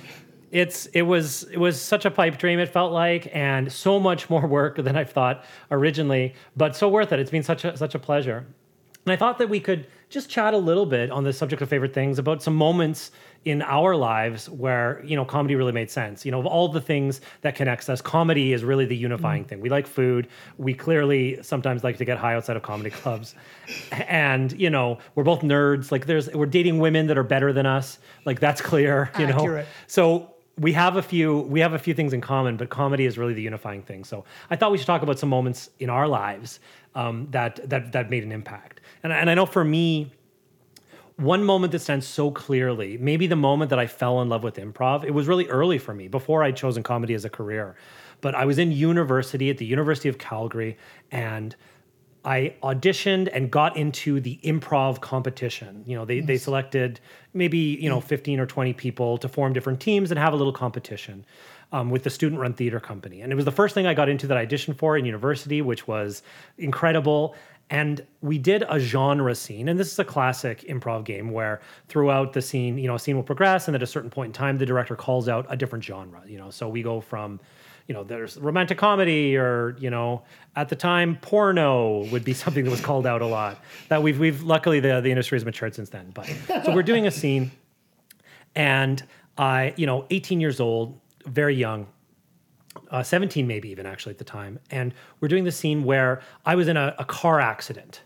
[0.51, 2.59] it's it was it was such a pipe dream.
[2.59, 7.11] It felt like, and so much more work than I thought originally, but so worth
[7.11, 7.19] it.
[7.19, 8.45] It's been such a such a pleasure.
[9.07, 11.69] And I thought that we could just chat a little bit on the subject of
[11.69, 13.11] favorite things about some moments
[13.45, 16.25] in our lives where, you know, comedy really made sense.
[16.25, 19.49] You know, of all the things that connects us, comedy is really the unifying mm-hmm.
[19.49, 19.61] thing.
[19.61, 20.27] We like food.
[20.57, 23.35] We clearly sometimes like to get high outside of comedy clubs.
[24.09, 25.91] And, you know, we're both nerds.
[25.91, 27.99] Like there's we're dating women that are better than us.
[28.25, 29.63] Like that's clear, you know.
[29.87, 33.17] So we have a few we have a few things in common, but comedy is
[33.17, 34.03] really the unifying thing.
[34.03, 36.59] So I thought we should talk about some moments in our lives
[36.95, 38.81] um, that that that made an impact.
[39.03, 40.11] And and I know for me,
[41.17, 44.55] one moment that stands so clearly, maybe the moment that I fell in love with
[44.55, 45.03] improv.
[45.03, 47.75] It was really early for me before I'd chosen comedy as a career,
[48.21, 50.77] but I was in university at the University of Calgary
[51.11, 51.55] and.
[52.27, 55.81] I auditioned and got into the improv competition.
[55.85, 56.99] You know, they, they selected
[57.33, 60.51] maybe, you know, 15 or 20 people to form different teams and have a little
[60.51, 61.25] competition
[61.71, 63.21] um, with the student run theater company.
[63.21, 65.61] And it was the first thing I got into that I auditioned for in university,
[65.61, 66.21] which was
[66.57, 67.33] incredible.
[67.69, 69.69] And we did a genre scene.
[69.69, 73.15] And this is a classic improv game where throughout the scene, you know, a scene
[73.15, 73.69] will progress.
[73.69, 76.37] And at a certain point in time, the director calls out a different genre, you
[76.37, 76.49] know.
[76.49, 77.39] So we go from,
[77.87, 80.23] you know, there's romantic comedy or, you know,
[80.55, 83.63] at the time, porno would be something that was called out a lot.
[83.87, 86.11] That we've, we've luckily the, the industry has matured since then.
[86.13, 86.27] But
[86.65, 87.51] so we're doing a scene
[88.55, 89.03] and
[89.37, 91.87] I, you know, 18 years old, very young,
[92.91, 94.59] uh, 17 maybe even actually at the time.
[94.69, 98.01] And we're doing the scene where I was in a, a car accident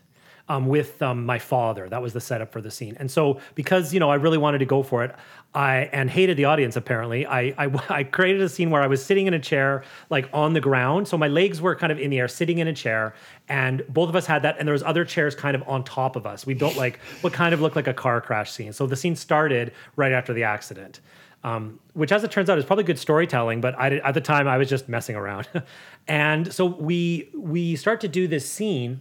[0.48, 1.88] um, with um, my father.
[1.88, 2.96] That was the setup for the scene.
[2.98, 5.14] And so because, you know, I really wanted to go for it,
[5.54, 9.04] I and hated the audience apparently, I, I, I created a scene where I was
[9.04, 11.08] sitting in a chair, like on the ground.
[11.08, 13.14] So my legs were kind of in the air, sitting in a chair.
[13.48, 14.56] And both of us had that.
[14.58, 16.46] And there was other chairs kind of on top of us.
[16.46, 18.72] We built like what kind of looked like a car crash scene.
[18.72, 21.00] So the scene started right after the accident.
[21.44, 23.60] Um, which, as it turns out, is probably good storytelling.
[23.60, 25.48] But I, at the time, I was just messing around,
[26.06, 29.00] and so we we start to do this scene,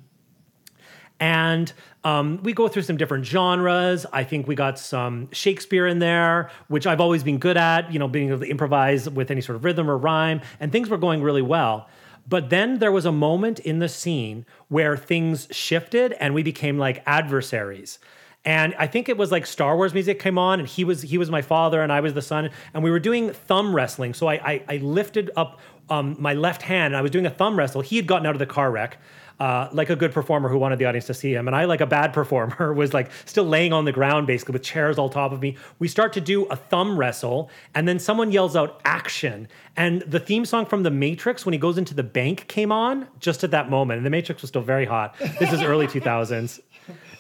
[1.22, 1.72] and
[2.04, 4.08] um, we go through some different genres.
[4.12, 7.94] I think we got some Shakespeare in there, which I've always been good at.
[7.94, 10.90] You know, being able to improvise with any sort of rhythm or rhyme, and things
[10.90, 11.88] were going really well.
[12.28, 16.78] But then there was a moment in the scene where things shifted and we became
[16.78, 18.00] like adversaries.
[18.46, 21.20] And I think it was like Star Wars music came on, and he was he
[21.20, 24.16] was my father, and I was the son, and we were doing thumb wrestling.
[24.16, 25.60] So I I, I lifted up
[25.92, 27.82] um, my left hand, and I was doing a thumb wrestle.
[27.82, 28.98] He had gotten out of the car wreck,
[29.42, 31.48] uh, like a good performer who wanted the audience to see him.
[31.48, 34.62] And I, like a bad performer, was like still laying on the ground basically with
[34.62, 35.58] chairs all top of me.
[35.80, 39.48] We start to do a thumb wrestle, and then someone yells out action.
[39.76, 43.08] And the theme song from The Matrix, when he goes into the bank, came on
[43.20, 43.98] just at that moment.
[43.98, 45.18] And The Matrix was still very hot.
[45.40, 46.62] This is early 2000s.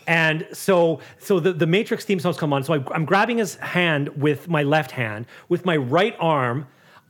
[0.07, 2.63] And so, so the, the Matrix theme songs come on.
[2.63, 5.27] So I, I'm grabbing his hand with my left hand.
[5.47, 6.67] With my right arm,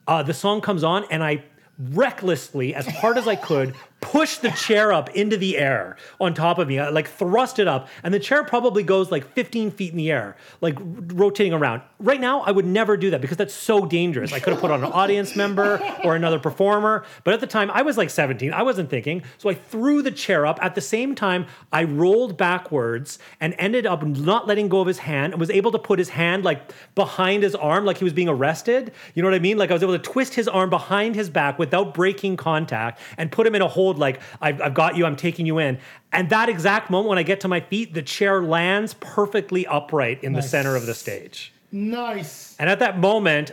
[0.09, 1.45] uh, the song comes on, and I
[1.79, 6.57] recklessly, as hard as I could, push the chair up into the air on top
[6.57, 9.91] of me, I, like thrust it up, and the chair probably goes like 15 feet
[9.91, 11.83] in the air, like r- rotating around.
[11.99, 14.33] Right now, I would never do that because that's so dangerous.
[14.33, 17.69] I could have put on an audience member or another performer, but at the time
[17.71, 18.51] I was like 17.
[18.51, 20.59] I wasn't thinking, so I threw the chair up.
[20.61, 24.97] At the same time, I rolled backwards and ended up not letting go of his
[24.97, 28.13] hand and was able to put his hand like behind his arm, like he was
[28.13, 28.91] being arrested.
[29.13, 29.57] You know what I mean?
[29.57, 33.31] Like I was able to twist his arm behind his back without breaking contact and
[33.31, 35.77] put him in a hold like I've, I've got you, I'm taking you in.
[36.11, 40.23] And that exact moment when I get to my feet, the chair lands perfectly upright
[40.23, 41.53] in the center of the stage.
[41.71, 42.55] Nice.
[42.59, 43.51] And at that moment,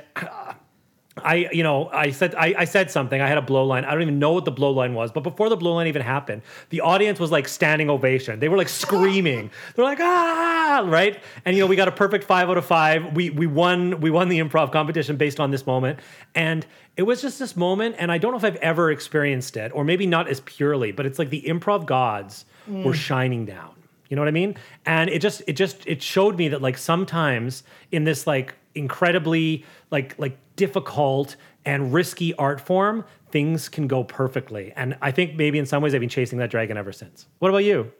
[1.24, 3.20] I, you know, I said, I, I said something.
[3.20, 3.84] I had a blow line.
[3.84, 6.02] I don't even know what the blow line was, but before the blow line even
[6.02, 8.40] happened, the audience was like standing ovation.
[8.40, 9.50] They were like screaming.
[9.74, 11.20] They're like, ah, right.
[11.44, 13.14] And you know, we got a perfect five out of five.
[13.14, 14.00] We we won.
[14.00, 15.98] We won the improv competition based on this moment,
[16.34, 16.66] and
[16.96, 17.96] it was just this moment.
[17.98, 21.06] And I don't know if I've ever experienced it, or maybe not as purely, but
[21.06, 22.84] it's like the improv gods Mm.
[22.84, 23.70] were shining down.
[24.10, 24.54] You know what I mean?
[24.84, 27.62] And it just it just it showed me that like sometimes
[27.92, 34.72] in this like incredibly like like difficult and risky art form, things can go perfectly.
[34.76, 37.26] And I think maybe in some ways I've been chasing that dragon ever since.
[37.40, 37.92] What about you?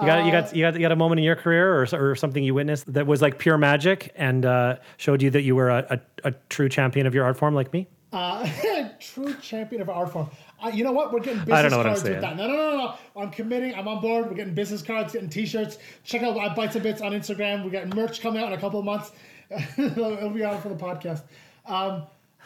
[0.00, 2.14] You got, you got you got you got a moment in your career or, or
[2.14, 5.68] something you witnessed that was like pure magic and uh, showed you that you were
[5.68, 7.86] a, a, a true champion of your art form like me.
[8.12, 8.48] Uh,
[9.00, 10.30] true champion of art form.
[10.62, 11.12] Uh, you know what?
[11.12, 12.36] We're getting business I don't know what I'm cards with that.
[12.36, 12.94] No, no, no, no.
[13.16, 13.74] I'm committing.
[13.74, 14.26] I'm on board.
[14.26, 15.78] We're getting business cards, getting T-shirts.
[16.02, 17.64] Check out uh, Bites and Bits on Instagram.
[17.64, 19.12] We're getting merch coming out in a couple of months.
[19.76, 21.22] It'll be out for the podcast.
[21.66, 22.04] Um,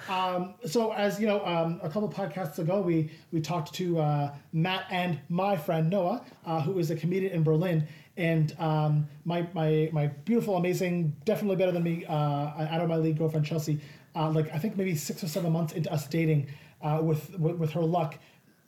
[0.09, 4.35] um, so as you know, um, a couple podcasts ago, we we talked to uh,
[4.53, 7.87] Matt and my friend Noah, uh, who is a comedian in Berlin,
[8.17, 12.97] and um, my my my beautiful, amazing, definitely better than me, uh, out of my
[12.97, 13.81] league girlfriend Chelsea.
[14.17, 16.49] Uh, like I think maybe six or seven months into us dating,
[16.83, 18.19] uh, with, with with her luck,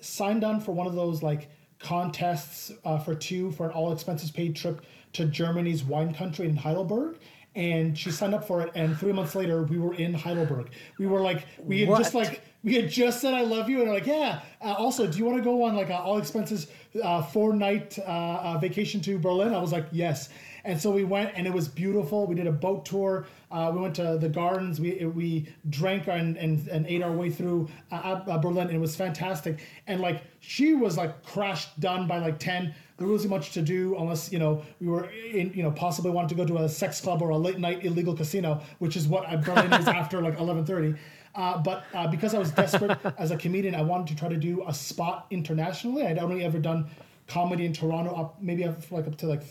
[0.01, 4.30] signed on for one of those like contests uh, for two for an all expenses
[4.30, 7.18] paid trip to Germany's wine country in Heidelberg.
[7.57, 10.70] And she signed up for it, and three months later, we were in Heidelberg.
[10.98, 13.86] We were like, we had just like, we had just said I love you, and
[13.86, 14.42] they're like, yeah.
[14.61, 16.66] Uh, also, do you want to go on like a all expenses
[17.02, 19.54] uh, four night uh, uh, vacation to Berlin?
[19.54, 20.28] I was like, yes.
[20.66, 22.26] And so we went, and it was beautiful.
[22.26, 23.26] We did a boat tour.
[23.50, 24.78] Uh, we went to the gardens.
[24.78, 28.68] We we drank and and, and ate our way through uh, uh, Berlin.
[28.68, 29.61] It was fantastic.
[29.86, 32.74] And like she was like crashed done by like ten.
[32.99, 36.30] There wasn't much to do unless you know we were in you know possibly wanted
[36.30, 39.28] to go to a sex club or a late night illegal casino, which is what
[39.44, 40.94] Berlin is after like eleven thirty.
[41.34, 44.38] Uh, but uh, because I was desperate as a comedian, I wanted to try to
[44.38, 46.07] do a spot internationally.
[46.07, 46.86] I'd only ever done
[47.26, 49.42] comedy in Toronto up maybe up like up to like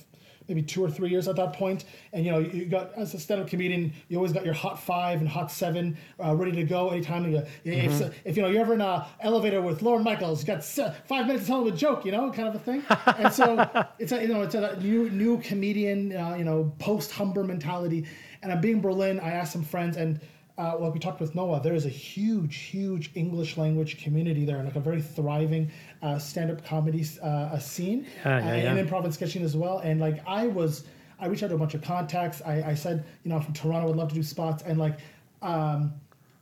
[0.47, 1.85] maybe two or three years at that point.
[2.13, 5.19] And you know, you got as a stand-up comedian, you always got your hot five
[5.19, 7.31] and hot seven uh, ready to go anytime.
[7.31, 8.13] You, if, Mhm.
[8.23, 11.43] if you know you're ever in an elevator with Lorne Michaels, you got five minutes
[11.43, 12.83] to tell him a joke, you know, kind of a thing.
[13.17, 13.69] and so
[13.99, 18.05] it's a you know it's a new new comedian, uh, you know, post Humber mentality.
[18.41, 19.19] And I'm being Berlin.
[19.19, 20.19] I asked some friends and.
[20.57, 24.55] Uh, like we talked with Noah, there is a huge, huge English language community there,
[24.55, 25.69] and like a very thriving
[26.01, 28.75] uh, stand-up comedy uh, a scene, Yeah, yeah, uh, yeah.
[28.75, 29.79] and improv and sketching as well.
[29.79, 30.85] And like I was,
[31.19, 32.41] I reached out to a bunch of contacts.
[32.45, 34.99] I, I said, you know, I'm from Toronto, would love to do spots, and like,
[35.41, 35.93] um,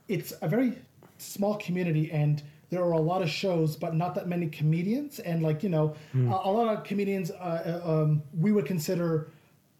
[0.06, 0.74] it's a very
[1.18, 2.40] small community, and
[2.70, 5.18] there are a lot of shows, but not that many comedians.
[5.18, 6.30] And like, you know, Hmm.
[6.32, 9.30] a, a lot of comedians, uh, uh, um, we would consider,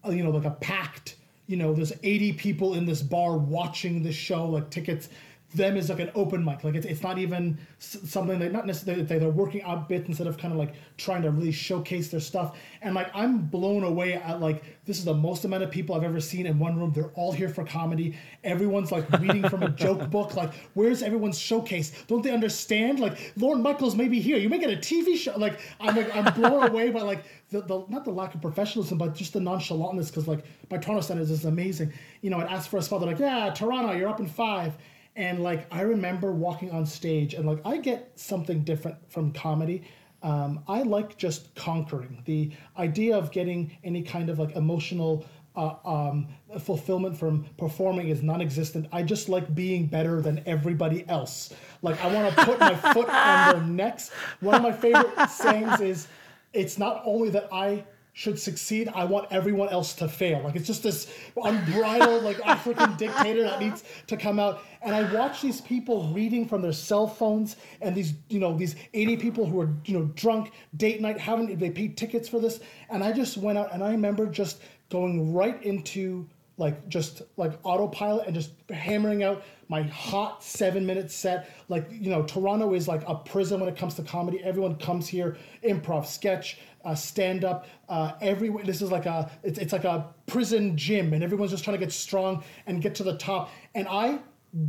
[0.04, 1.16] uh, you know, like a packed.
[1.46, 5.08] You know, there's 80 people in this bar watching this show, like tickets
[5.54, 6.64] them is like an open mic.
[6.64, 10.36] Like it's, it's not even something that not necessarily they're working out bits instead of
[10.36, 12.56] kind of like trying to really showcase their stuff.
[12.82, 16.02] And like I'm blown away at like this is the most amount of people I've
[16.02, 16.92] ever seen in one room.
[16.92, 18.16] They're all here for comedy.
[18.42, 20.34] Everyone's like reading from a joke book.
[20.34, 21.92] Like where's everyone's showcase?
[22.08, 22.98] Don't they understand?
[22.98, 24.36] Like Lorne Michaels may be here.
[24.36, 25.38] You may get a TV show.
[25.38, 27.24] Like I'm like I'm blown away by like
[27.54, 30.08] the, the not the lack of professionalism, but just the nonchalantness.
[30.08, 31.92] Because like my Toronto standards is amazing.
[32.20, 33.00] You know, I'd ask for a spot.
[33.00, 34.74] They're like, yeah, Toronto, you're up in five.
[35.16, 39.84] And like I remember walking on stage, and like I get something different from comedy.
[40.22, 45.74] Um, I like just conquering the idea of getting any kind of like emotional uh,
[45.84, 46.28] um,
[46.58, 48.88] fulfillment from performing is non-existent.
[48.90, 51.52] I just like being better than everybody else.
[51.82, 54.10] Like I want to put my foot on their necks.
[54.40, 56.08] One of my favorite sayings is,
[56.54, 57.84] "It's not only that I
[58.16, 62.96] should succeed, I want everyone else to fail." Like it's just this unbridled like African
[62.96, 64.60] dictator that needs to come out.
[64.82, 68.76] And I watch these people reading from their cell phones, and these you know these
[68.94, 72.60] 80 people who are you know drunk, date night, haven't they paid tickets for this?
[72.88, 77.58] And I just went out, and I remember just going right into like just like
[77.64, 82.86] autopilot and just hammering out my hot seven minute set like you know toronto is
[82.86, 87.44] like a prison when it comes to comedy everyone comes here improv sketch uh, stand
[87.44, 91.50] up uh, every this is like a it's, it's like a prison gym and everyone's
[91.50, 94.18] just trying to get strong and get to the top and i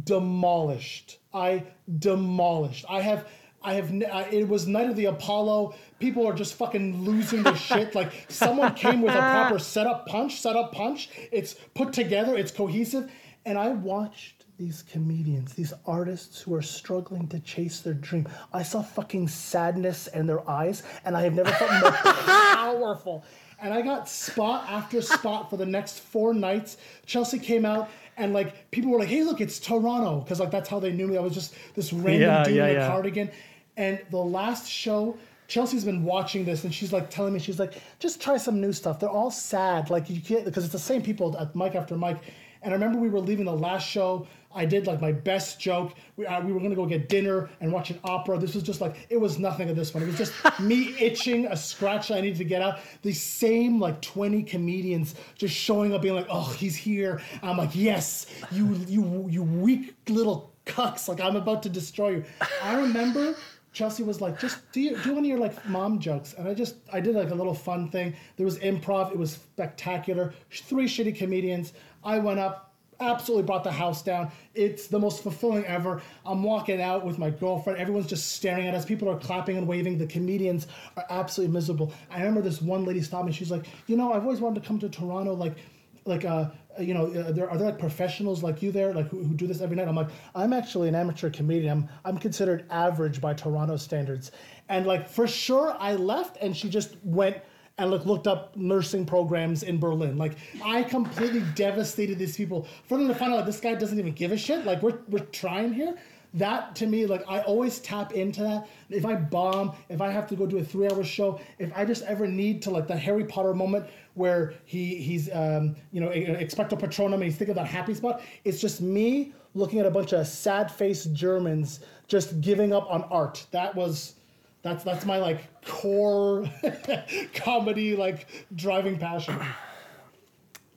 [0.05, 1.63] demolished i
[1.99, 3.27] demolished i have
[3.67, 3.91] I have.
[4.13, 5.73] I- It was night of the Apollo.
[5.99, 7.95] People are just fucking losing their shit.
[7.95, 11.09] Like someone came with a proper setup punch, setup punch.
[11.31, 12.35] It's put together.
[12.35, 13.09] It's cohesive.
[13.45, 18.27] And I watched these comedians, these artists who are struggling to chase their dream.
[18.53, 21.91] I saw fucking sadness in their eyes, and I have never felt more
[22.55, 23.25] powerful.
[23.61, 26.77] And I got spot after spot for the next four nights.
[27.05, 27.89] Chelsea came out.
[28.17, 31.05] And like people were like, "Hey, look, it's Toronto," because like that's how they knew
[31.05, 31.17] me.
[31.17, 32.87] I was just this random Yeah, dude yeah, in a yeah.
[32.87, 33.31] cardigan.
[33.75, 35.17] And the last show,
[35.47, 38.73] Chelsea's been watching this, and she's like telling me, she's like, just try some new
[38.73, 38.99] stuff.
[38.99, 42.17] They're all sad, like you can't because it's the same people at mic after mic.
[42.61, 44.27] And I remember we were leaving the last show.
[44.55, 45.93] I did like my best joke.
[46.15, 48.39] We, uh, we were gonna go get dinner and watch an opera.
[48.39, 50.01] This was just like it was nothing at this one.
[50.01, 52.79] It was just me itching a scratch that I needed to get out.
[53.01, 57.75] The same like twenty comedians just showing up, being like, "Oh, he's here." I'm like,
[57.75, 61.07] "Yes, you you you weak little cucks!
[61.07, 62.25] Like I'm about to destroy you."
[62.63, 63.35] I remember
[63.75, 66.53] Chelsea was like, just do you, do one of your like mom jokes, and I
[66.53, 68.15] just I did like a little fun thing.
[68.37, 69.11] There was improv.
[69.11, 70.33] It was spectacular.
[70.49, 71.73] Three shitty comedians.
[72.01, 74.31] I went up, absolutely brought the house down.
[74.53, 76.01] It's the most fulfilling ever.
[76.25, 77.77] I'm walking out with my girlfriend.
[77.77, 78.85] Everyone's just staring at us.
[78.85, 79.97] People are clapping and waving.
[79.97, 81.91] The comedians are absolutely miserable.
[82.09, 83.33] I remember this one lady stopped me.
[83.33, 85.57] She's like, you know, I've always wanted to come to Toronto, like
[86.05, 86.45] like uh
[86.79, 89.47] you know uh, there are there like professionals like you there like who, who do
[89.47, 89.87] this every night?
[89.87, 91.71] I'm like i'm actually an amateur comedian.
[91.71, 94.31] I'm i'm considered average by toronto standards.
[94.69, 97.37] And like for sure i left and she just went
[97.77, 100.17] and like looked up nursing programs in berlin.
[100.17, 102.67] Like i completely devastated these people.
[102.85, 104.65] For them to find out like this guy doesn't even give a shit.
[104.65, 105.95] Like we're, we're trying here.
[106.35, 108.67] That to me like i always tap into that.
[108.89, 111.85] If i bomb if i have to go do a three hour show if i
[111.85, 113.85] just ever need to like the harry potter moment
[114.15, 118.59] where he he's um, you know expecto patronum and he's thinking that happy spot it's
[118.59, 123.45] just me looking at a bunch of sad faced germans just giving up on art
[123.51, 124.15] that was
[124.63, 126.49] that's that's my like core
[127.35, 129.37] comedy like driving passion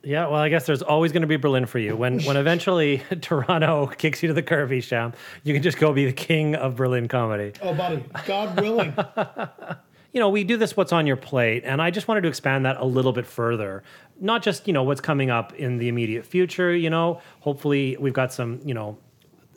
[0.01, 1.93] Yeah, well, I guess there's always going to be Berlin for you.
[1.93, 5.11] When when eventually Toronto kicks you to the curb, Sham,
[5.43, 7.51] you can just go be the king of Berlin comedy.
[7.61, 8.93] oh buddy god willing
[10.11, 12.65] You know, we do this what's on your plate, and I just wanted to expand
[12.65, 13.83] that a little bit further.
[14.19, 18.13] Not just, you know, what's coming up in the immediate future, you know, hopefully we've
[18.13, 18.97] got some, you know,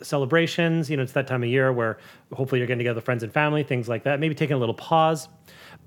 [0.01, 1.97] celebrations, you know, it's that time of year where
[2.33, 4.19] hopefully you're getting together friends and family, things like that.
[4.19, 5.27] Maybe taking a little pause.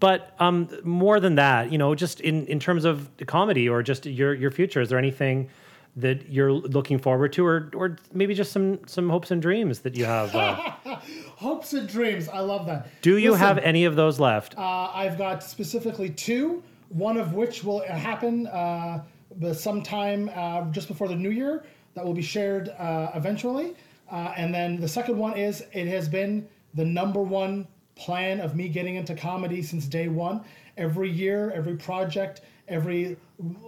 [0.00, 4.04] But um, more than that, you know, just in, in terms of comedy or just
[4.06, 5.48] your your future, is there anything
[5.96, 9.96] that you're looking forward to, or or maybe just some some hopes and dreams that
[9.96, 10.34] you have?
[10.34, 10.72] Uh,
[11.36, 14.58] hopes and dreams i love that do you Listen, have any of those left?
[14.58, 19.04] Uh, I've got specifically two, one of which will happen uh,
[19.52, 21.64] sometime uh, just before the new year
[21.94, 23.76] that will be shared uh, eventually.
[24.10, 28.56] Uh, and then the second one is it has been the number one plan of
[28.56, 30.42] me getting into comedy since day one.
[30.76, 33.16] Every year, every project, every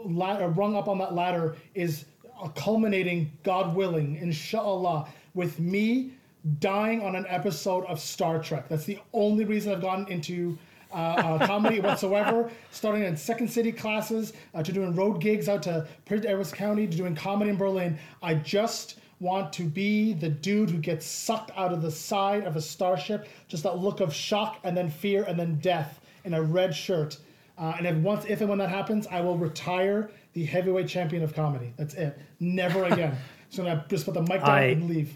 [0.04, 2.06] ladder, rung up on that ladder is
[2.54, 6.12] culminating, God willing, inshallah, with me
[6.60, 8.68] dying on an episode of Star Trek.
[8.68, 10.58] That's the only reason I've gotten into
[10.92, 12.50] uh, uh, comedy whatsoever.
[12.70, 16.86] Starting in Second City classes uh, to doing road gigs out to Prince Edward County
[16.86, 17.98] to doing comedy in Berlin.
[18.22, 22.54] I just want to be the dude who gets sucked out of the side of
[22.56, 26.42] a starship, just that look of shock and then fear and then death in a
[26.42, 27.18] red shirt.
[27.58, 31.24] Uh, and if once, if and when that happens, I will retire the heavyweight champion
[31.24, 31.74] of comedy.
[31.76, 32.16] That's it.
[32.38, 33.16] Never again.
[33.50, 35.14] so I'm gonna just put the mic down I- and leave.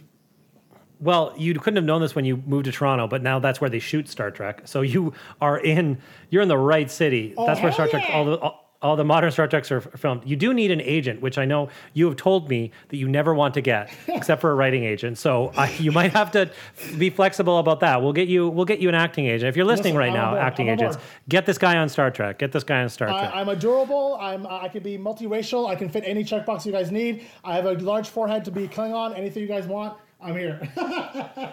[1.02, 3.68] Well, you couldn't have known this when you moved to Toronto, but now that's where
[3.68, 4.62] they shoot Star Trek.
[4.66, 5.98] So you are in,
[6.30, 7.34] you're in the right city.
[7.36, 8.14] Oh, that's where Star Trek, yeah.
[8.14, 10.22] all the all, all the modern Star Treks are filmed.
[10.24, 13.32] You do need an agent, which I know you have told me that you never
[13.32, 15.18] want to get, except for a writing agent.
[15.18, 16.50] So uh, you might have to
[16.98, 18.02] be flexible about that.
[18.02, 19.48] We'll get you, we'll get you an acting agent.
[19.48, 20.42] If you're listening Listen, right I'm now, on board.
[20.42, 21.08] acting I'm agents, board.
[21.28, 22.38] get this guy on Star Trek.
[22.38, 23.32] Get this guy on Star Trek.
[23.32, 24.18] I, I'm adorable.
[24.20, 25.68] I'm I can be multiracial.
[25.68, 27.26] I can fit any checkbox you guys need.
[27.44, 29.16] I have a large forehead to be Klingon.
[29.16, 30.60] Anything you guys want, I'm here.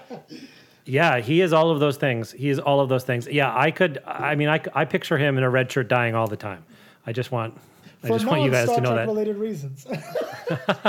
[0.86, 2.32] Yeah, he is all of those things.
[2.32, 3.28] He is all of those things.
[3.28, 4.02] Yeah, I could.
[4.08, 6.64] I mean, I, I picture him in a red shirt dying all the time.
[7.06, 7.56] I just want,
[8.04, 9.12] I just want you guys to non-Star know Trek that.
[9.12, 9.86] related reasons.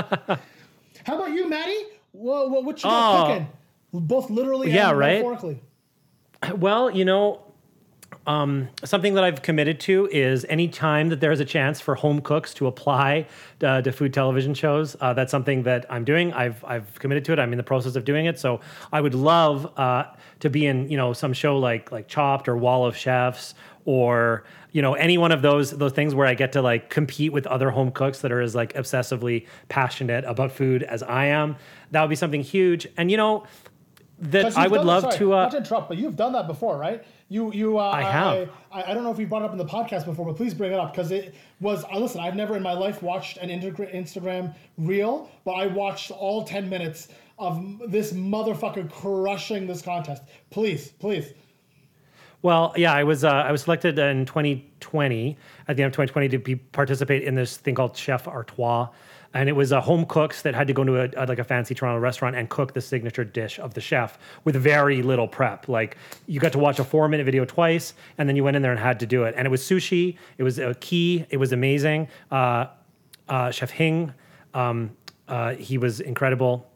[1.05, 1.83] How about you, Maddie?
[2.13, 3.27] What, what, what you got Oh.
[3.33, 3.47] cooking?
[3.93, 5.07] Both literally Yeah, and right?
[5.23, 5.59] metaphorically.
[6.55, 7.41] Well, you know,
[8.27, 11.95] um, something that I've committed to is any time that there is a chance for
[11.95, 13.27] home cooks to apply
[13.63, 16.31] uh, to food television shows, uh, that's something that I'm doing.
[16.33, 17.39] I've I've committed to it.
[17.39, 18.37] I'm in the process of doing it.
[18.37, 18.61] So
[18.91, 20.05] I would love uh,
[20.41, 24.43] to be in you know some show like like Chopped or Wall of Chefs or
[24.71, 27.47] you know any one of those those things where I get to like compete with
[27.47, 31.55] other home cooks that are as like obsessively passionate about food as I am.
[31.91, 32.87] That would be something huge.
[32.97, 33.45] And you know
[34.21, 35.33] that I would done- love sorry, to.
[35.33, 37.03] Uh, not to interrupt, but you've done that before, right?
[37.29, 37.79] You, you.
[37.79, 38.49] Uh, I have.
[38.71, 40.53] I, I don't know if you brought it up in the podcast before, but please
[40.53, 41.83] bring it up because it was.
[41.91, 46.11] Uh, listen, I've never in my life watched an integra- Instagram reel, but I watched
[46.11, 47.07] all ten minutes
[47.39, 50.23] of this motherfucker crushing this contest.
[50.51, 51.33] Please, please.
[52.43, 55.37] Well, yeah, I was uh, I was selected in 2020
[55.67, 58.87] at the end of 2020 to be participate in this thing called Chef Artois,
[59.33, 61.43] and it was uh, home cooks that had to go into a, a- like a
[61.43, 65.67] fancy Toronto restaurant and cook the signature dish of the chef with very little prep.
[65.69, 65.97] Like
[66.27, 68.71] you got to watch a four minute video twice, and then you went in there
[68.71, 69.33] and had to do it.
[69.37, 70.17] And it was sushi.
[70.37, 71.25] It was a key.
[71.29, 72.07] It was amazing.
[72.29, 72.67] Uh,
[73.29, 74.13] uh, Chef Hing,
[74.53, 74.91] um,
[75.27, 76.67] uh, he was incredible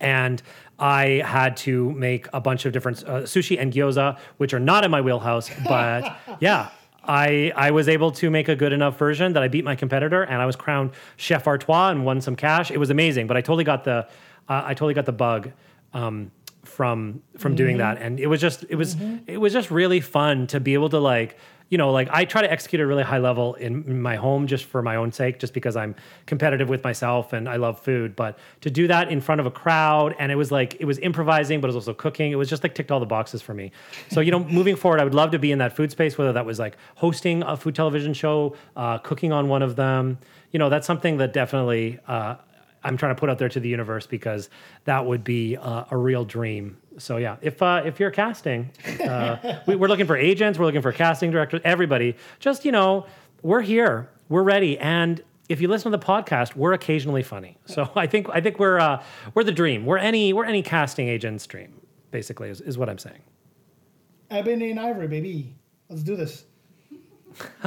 [0.00, 0.40] and
[0.78, 4.84] I had to make a bunch of different uh, sushi and gyoza, which are not
[4.84, 5.50] in my wheelhouse.
[5.68, 6.70] But yeah,
[7.04, 10.22] I I was able to make a good enough version that I beat my competitor,
[10.22, 12.70] and I was crowned chef Artois and won some cash.
[12.70, 14.06] It was amazing, but I totally got the
[14.48, 15.50] uh, I totally got the bug.
[15.92, 16.30] Um,
[16.64, 17.78] from from doing Mhm.
[17.80, 18.96] that and it was just it was
[19.26, 21.36] it was just really fun to be able to like
[21.72, 24.46] you know like i try to execute at a really high level in, my home
[24.46, 25.94] just for my own sake just because i'm
[26.26, 28.14] competitive with myself and i love food.
[28.14, 30.98] But to do that in front of a crowd and it was like it was
[30.98, 32.30] improvising but it was also cooking.
[32.30, 33.72] It was just like ticked all the boxes for me.
[34.10, 36.32] So you know moving forward i would love to be in that food space whether
[36.34, 40.18] that was like hosting a food television show uh, cooking on one of them.
[40.50, 42.36] You know that's something that definitely uh,
[42.84, 44.50] I'm trying to put out there to the universe because
[44.84, 46.76] that would be uh, a real dream.
[46.98, 48.70] So yeah, if uh, if you're casting,
[49.02, 52.16] uh, we, we're looking for agents, we're looking for casting directors, everybody.
[52.38, 53.06] Just you know,
[53.42, 57.58] we're here, we're ready, and if you listen to the podcast, we're occasionally funny.
[57.66, 59.02] So I think I think we're uh,
[59.34, 59.86] we're the dream.
[59.86, 61.80] We're any we're any casting agent's dream.
[62.10, 63.20] Basically, is, is what I'm saying.
[64.30, 65.54] Ebony and Ivory, baby.
[65.88, 66.44] Let's do this.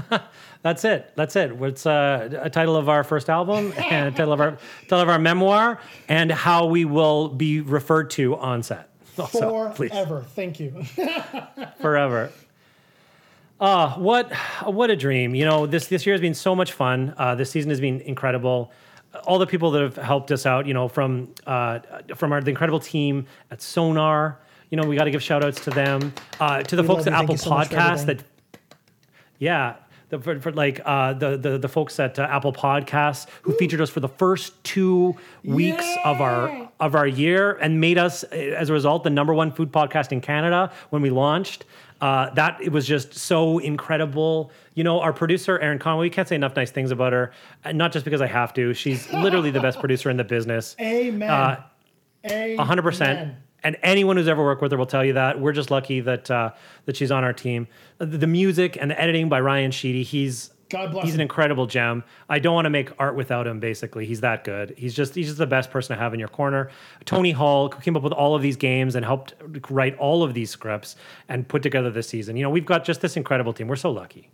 [0.61, 1.11] That's it.
[1.15, 1.51] That's it.
[1.61, 5.09] It's uh, a title of our first album and a title of our title of
[5.09, 8.89] our memoir and how we will be referred to on set.
[9.19, 9.91] Also, please.
[9.91, 10.25] Forever.
[10.35, 10.83] Thank you.
[11.81, 12.31] forever.
[13.59, 14.33] Uh, what
[14.65, 15.33] what a dream.
[15.33, 17.13] You know, this this year has been so much fun.
[17.17, 18.71] Uh, this season has been incredible.
[19.25, 21.79] All the people that have helped us out, you know, from uh,
[22.15, 24.39] from our the incredible team at Sonar.
[24.69, 26.11] You know, we got to give shout outs to them.
[26.39, 28.23] Uh, to the We folks at Apple so Podcasts that
[29.39, 29.75] yeah.
[30.09, 33.81] The, for, for like uh, the, the the folks at uh, Apple Podcasts who featured
[33.81, 38.35] us for the first two weeks of our of our year and made us uh,
[38.35, 41.65] as a result the number one food podcast in Canada when we launched.
[42.01, 44.51] Uh, that it was just so incredible.
[44.73, 46.07] You know, our producer Erin Conway.
[46.07, 47.31] We can't say enough nice things about her.
[47.71, 48.73] Not just because I have to.
[48.73, 50.75] She's literally the best producer in the business.
[50.81, 51.29] Amen.
[51.29, 51.63] Uh,
[52.25, 52.59] Amen.
[52.59, 53.35] a hundred percent.
[53.63, 55.39] And anyone who's ever worked with her will tell you that.
[55.39, 56.51] We're just lucky that uh,
[56.85, 57.67] that she's on our team.
[57.97, 60.03] The, the music and the editing by Ryan Sheedy.
[60.03, 62.03] He's God bless he's an incredible gem.
[62.27, 63.59] I don't want to make art without him.
[63.59, 64.73] Basically, he's that good.
[64.77, 66.71] He's just he's just the best person to have in your corner.
[67.05, 69.35] Tony Hall came up with all of these games and helped
[69.69, 70.95] write all of these scripts
[71.29, 72.35] and put together this season.
[72.35, 73.67] You know, we've got just this incredible team.
[73.67, 74.31] We're so lucky.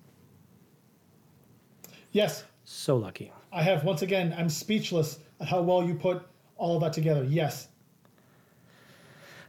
[2.14, 3.32] Yes, So lucky.
[3.52, 3.84] I have.
[3.84, 6.24] Once again, I'm speechless at how well you put
[6.58, 7.24] all of that together.
[7.24, 7.68] Yes.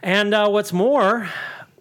[0.02, 1.28] And uh, what's more,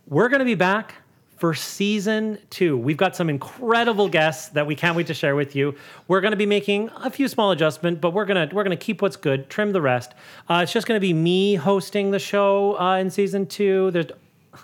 [0.07, 0.95] we're going to be back
[1.41, 2.77] for season two.
[2.77, 5.73] We've got some incredible guests that we can't wait to share with you.
[6.07, 9.01] We're going to be making a few small adjustments, but we're gonna we're gonna keep
[9.01, 10.13] what's good, trim the rest.
[10.47, 13.89] Uh, it's just going to be me hosting the show uh, in season two.
[13.89, 14.05] There's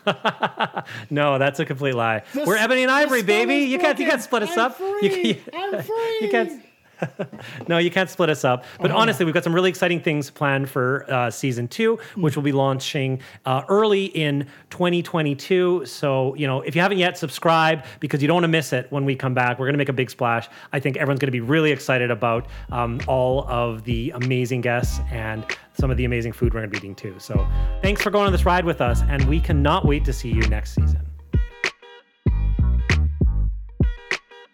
[1.09, 2.21] no, that's a complete lie.
[2.35, 3.55] The We're Ebony and Ivory, baby.
[3.55, 4.79] You can't you can't split us I'm up.
[5.01, 5.33] You, free.
[5.33, 6.17] can- I'm free.
[6.21, 6.63] you can't.
[7.67, 8.65] no, you can't split us up.
[8.79, 12.43] But honestly, we've got some really exciting things planned for uh, season two, which will
[12.43, 15.85] be launching uh, early in 2022.
[15.85, 18.87] So, you know, if you haven't yet, subscribe because you don't want to miss it
[18.91, 19.59] when we come back.
[19.59, 20.47] We're going to make a big splash.
[20.73, 24.99] I think everyone's going to be really excited about um, all of the amazing guests
[25.11, 27.15] and some of the amazing food we're going to be eating too.
[27.19, 27.47] So,
[27.81, 30.41] thanks for going on this ride with us, and we cannot wait to see you
[30.47, 31.16] next season.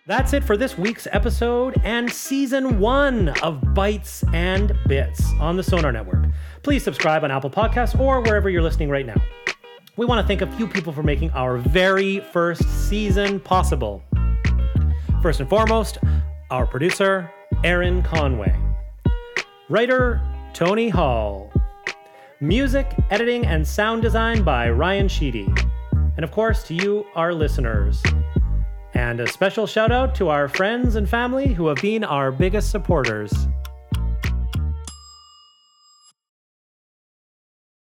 [0.05, 5.63] That's it for this week's episode and season one of Bites and Bits on the
[5.63, 6.25] Sonar Network.
[6.61, 9.15] Please subscribe on Apple Podcasts or wherever you're listening right now.
[9.95, 14.03] We want to thank a few people for making our very first season possible.
[15.21, 15.99] First and foremost,
[16.51, 17.31] our producer,
[17.63, 18.53] Aaron Conway.
[19.69, 20.19] Writer,
[20.53, 21.49] Tony Hall.
[22.41, 25.47] Music, editing, and sound design by Ryan Sheedy.
[26.17, 28.03] And of course, to you, our listeners.
[28.94, 32.70] And a special shout out to our friends and family who have been our biggest
[32.70, 33.48] supporters.